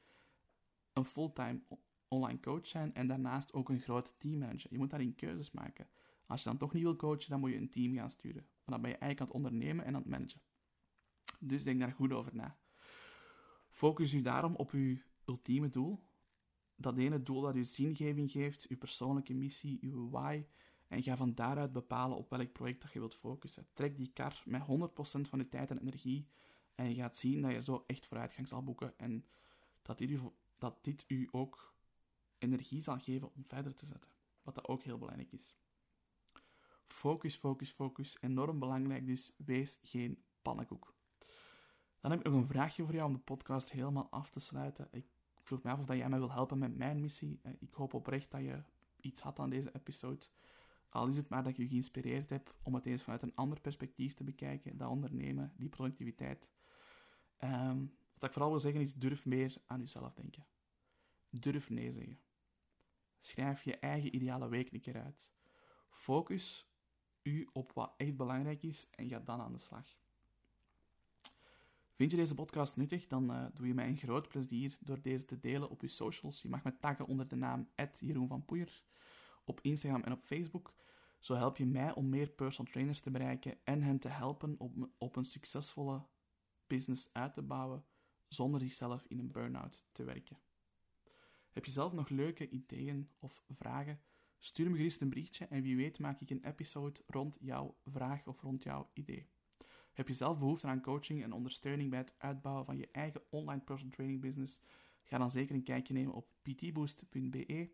een 0.92 1.04
fulltime 1.04 1.60
online 2.08 2.40
coach 2.40 2.66
zijn 2.66 2.94
en 2.94 3.06
daarnaast 3.06 3.52
ook 3.52 3.68
een 3.68 3.80
groot 3.80 4.14
teammanager. 4.18 4.70
Je 4.70 4.78
moet 4.78 4.90
daarin 4.90 5.14
keuzes 5.14 5.50
maken. 5.50 5.88
Als 6.26 6.42
je 6.42 6.48
dan 6.48 6.58
toch 6.58 6.72
niet 6.72 6.82
wil 6.82 6.96
coachen, 6.96 7.30
dan 7.30 7.40
moet 7.40 7.50
je 7.50 7.56
een 7.56 7.70
team 7.70 7.94
gaan 7.94 8.10
sturen. 8.10 8.42
Maar 8.42 8.74
dan 8.74 8.80
ben 8.80 8.90
je 8.90 8.96
eigenlijk 8.96 9.20
aan 9.20 9.26
het 9.26 9.36
ondernemen 9.46 9.84
en 9.84 9.94
aan 9.94 10.00
het 10.00 10.10
managen. 10.10 10.40
Dus 11.38 11.64
denk 11.64 11.80
daar 11.80 11.92
goed 11.92 12.12
over 12.12 12.34
na. 12.34 12.58
Focus 13.68 14.14
u 14.14 14.22
daarom 14.22 14.54
op 14.54 14.70
uw 14.70 14.96
ultieme 15.24 15.68
doel. 15.68 16.06
Dat 16.76 16.96
ene 16.96 17.22
doel 17.22 17.40
dat 17.40 17.56
u 17.56 17.64
zingeving 17.64 18.30
geeft, 18.30 18.68
uw 18.68 18.76
persoonlijke 18.76 19.34
missie, 19.34 19.78
uw 19.80 20.10
why. 20.10 20.44
En 20.88 21.02
ga 21.02 21.16
van 21.16 21.34
daaruit 21.34 21.72
bepalen 21.72 22.16
op 22.16 22.30
welk 22.30 22.52
project 22.52 22.82
dat 22.82 22.92
je 22.92 22.98
wilt 22.98 23.14
focussen. 23.14 23.66
Trek 23.72 23.96
die 23.96 24.10
kar 24.12 24.42
met 24.44 24.62
100% 24.62 24.64
van 25.28 25.38
je 25.38 25.48
tijd 25.48 25.70
en 25.70 25.78
energie. 25.78 26.28
En 26.74 26.88
je 26.88 26.94
gaat 26.94 27.16
zien 27.16 27.42
dat 27.42 27.52
je 27.52 27.62
zo 27.62 27.84
echt 27.86 28.06
vooruitgang 28.06 28.48
zal 28.48 28.62
boeken. 28.62 28.98
En 28.98 29.24
dat 29.82 29.98
dit 29.98 30.10
u 30.10 30.20
dit 30.80 31.04
u 31.08 31.28
ook 31.30 31.74
energie 32.38 32.82
zal 32.82 32.98
geven 32.98 33.34
om 33.34 33.44
verder 33.44 33.74
te 33.74 33.86
zetten. 33.86 34.10
Wat 34.42 34.54
dat 34.54 34.68
ook 34.68 34.82
heel 34.82 34.98
belangrijk 34.98 35.32
is. 35.32 35.56
Focus, 36.86 37.36
focus, 37.36 37.70
focus. 37.70 38.16
Enorm 38.20 38.58
belangrijk 38.58 39.06
dus. 39.06 39.32
Wees 39.36 39.78
geen 39.82 40.22
pannenkoek. 40.42 40.94
Dan 42.00 42.10
heb 42.10 42.20
ik 42.20 42.26
nog 42.26 42.34
een 42.34 42.46
vraagje 42.46 42.84
voor 42.84 42.94
jou 42.94 43.06
om 43.06 43.12
de 43.12 43.18
podcast 43.18 43.70
helemaal 43.72 44.08
af 44.10 44.30
te 44.30 44.40
sluiten. 44.40 44.88
Ik 44.90 45.06
vroeg 45.42 45.62
me 45.62 45.70
af 45.70 45.78
of 45.78 45.94
jij 45.94 46.08
mij 46.08 46.18
wil 46.18 46.32
helpen 46.32 46.58
met 46.58 46.76
mijn 46.76 47.00
missie. 47.00 47.40
Eh, 47.42 47.52
ik 47.58 47.74
hoop 47.74 47.94
oprecht 47.94 48.30
dat 48.30 48.40
je 48.40 48.62
iets 49.00 49.20
had 49.20 49.38
aan 49.38 49.50
deze 49.50 49.74
episode. 49.74 50.26
Al 50.88 51.06
is 51.06 51.16
het 51.16 51.28
maar 51.28 51.42
dat 51.42 51.52
ik 51.52 51.58
je 51.58 51.68
geïnspireerd 51.68 52.30
heb 52.30 52.54
om 52.62 52.74
het 52.74 52.86
eens 52.86 53.02
vanuit 53.02 53.22
een 53.22 53.34
ander 53.34 53.60
perspectief 53.60 54.14
te 54.14 54.24
bekijken. 54.24 54.76
Dat 54.76 54.90
ondernemen, 54.90 55.52
die 55.56 55.68
productiviteit. 55.68 56.52
Um, 57.44 57.96
wat 58.14 58.28
ik 58.28 58.32
vooral 58.32 58.50
wil 58.50 58.60
zeggen 58.60 58.80
is, 58.80 58.94
durf 58.94 59.24
meer 59.24 59.56
aan 59.66 59.80
jezelf 59.80 60.14
denken. 60.14 60.46
Durf 61.30 61.70
nee 61.70 61.92
zeggen. 61.92 62.20
Schrijf 63.18 63.62
je 63.62 63.78
eigen 63.78 64.14
ideale 64.14 64.48
week 64.48 64.72
een 64.72 64.94
uit. 64.94 65.30
Focus 65.88 66.68
u 67.22 67.48
op 67.52 67.72
wat 67.72 67.94
echt 67.96 68.16
belangrijk 68.16 68.62
is 68.62 68.86
en 68.90 69.08
ga 69.08 69.20
dan 69.20 69.40
aan 69.40 69.52
de 69.52 69.58
slag. 69.58 69.86
Vind 71.94 72.10
je 72.10 72.16
deze 72.16 72.34
podcast 72.34 72.76
nuttig, 72.76 73.06
dan 73.06 73.30
uh, 73.30 73.46
doe 73.54 73.66
je 73.66 73.74
mij 73.74 73.88
een 73.88 73.96
groot 73.96 74.28
plezier 74.28 74.76
door 74.80 75.02
deze 75.02 75.24
te 75.24 75.38
delen 75.38 75.70
op 75.70 75.80
je 75.80 75.88
socials. 75.88 76.42
Je 76.42 76.48
mag 76.48 76.64
me 76.64 76.78
taggen 76.78 77.06
onder 77.06 77.28
de 77.28 77.36
naam 77.36 77.68
Jeroen 78.00 78.28
van 78.28 78.44
Poeier 78.44 78.84
op 79.48 79.60
Instagram 79.62 80.02
en 80.02 80.12
op 80.12 80.24
Facebook. 80.24 80.74
Zo 81.18 81.34
help 81.34 81.56
je 81.56 81.66
mij 81.66 81.94
om 81.94 82.08
meer 82.08 82.28
personal 82.28 82.72
trainers 82.72 83.00
te 83.00 83.10
bereiken 83.10 83.58
en 83.64 83.82
hen 83.82 83.98
te 83.98 84.08
helpen 84.08 84.54
om 84.58 84.92
op 84.98 85.16
een 85.16 85.24
succesvolle 85.24 86.06
business 86.66 87.08
uit 87.12 87.34
te 87.34 87.42
bouwen 87.42 87.84
zonder 88.28 88.60
zichzelf 88.60 89.04
in 89.08 89.18
een 89.18 89.32
burn-out 89.32 89.84
te 89.92 90.04
werken. 90.04 90.38
Heb 91.50 91.64
je 91.64 91.70
zelf 91.70 91.92
nog 91.92 92.08
leuke 92.08 92.48
ideeën 92.48 93.10
of 93.18 93.44
vragen? 93.48 94.00
Stuur 94.38 94.70
me 94.70 94.76
gerust 94.76 95.00
een 95.00 95.08
berichtje 95.08 95.46
en 95.46 95.62
wie 95.62 95.76
weet 95.76 95.98
maak 95.98 96.20
ik 96.20 96.30
een 96.30 96.44
episode 96.44 97.00
rond 97.06 97.36
jouw 97.40 97.76
vraag 97.84 98.26
of 98.26 98.40
rond 98.40 98.62
jouw 98.62 98.90
idee. 98.92 99.26
Heb 99.92 100.08
je 100.08 100.14
zelf 100.14 100.38
behoefte 100.38 100.66
aan 100.66 100.80
coaching 100.80 101.22
en 101.22 101.32
ondersteuning 101.32 101.90
bij 101.90 101.98
het 101.98 102.14
uitbouwen 102.18 102.64
van 102.64 102.76
je 102.76 102.88
eigen 102.92 103.22
online 103.30 103.60
personal 103.60 103.92
training 103.92 104.20
business? 104.20 104.60
Ga 105.04 105.18
dan 105.18 105.30
zeker 105.30 105.54
een 105.54 105.62
kijkje 105.62 105.94
nemen 105.94 106.14
op 106.14 106.28
ptboost.be. 106.42 107.70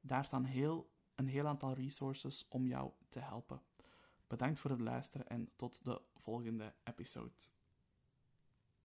Daar 0.00 0.24
staan 0.24 0.44
heel, 0.44 0.91
een 1.14 1.28
heel 1.28 1.46
aantal 1.46 1.74
resources 1.74 2.46
om 2.48 2.66
jou 2.66 2.90
te 3.08 3.18
helpen. 3.18 3.62
Bedankt 4.26 4.60
voor 4.60 4.70
het 4.70 4.80
luisteren 4.80 5.28
en 5.28 5.50
tot 5.56 5.84
de 5.84 6.00
volgende 6.14 6.74
episode. 6.84 7.32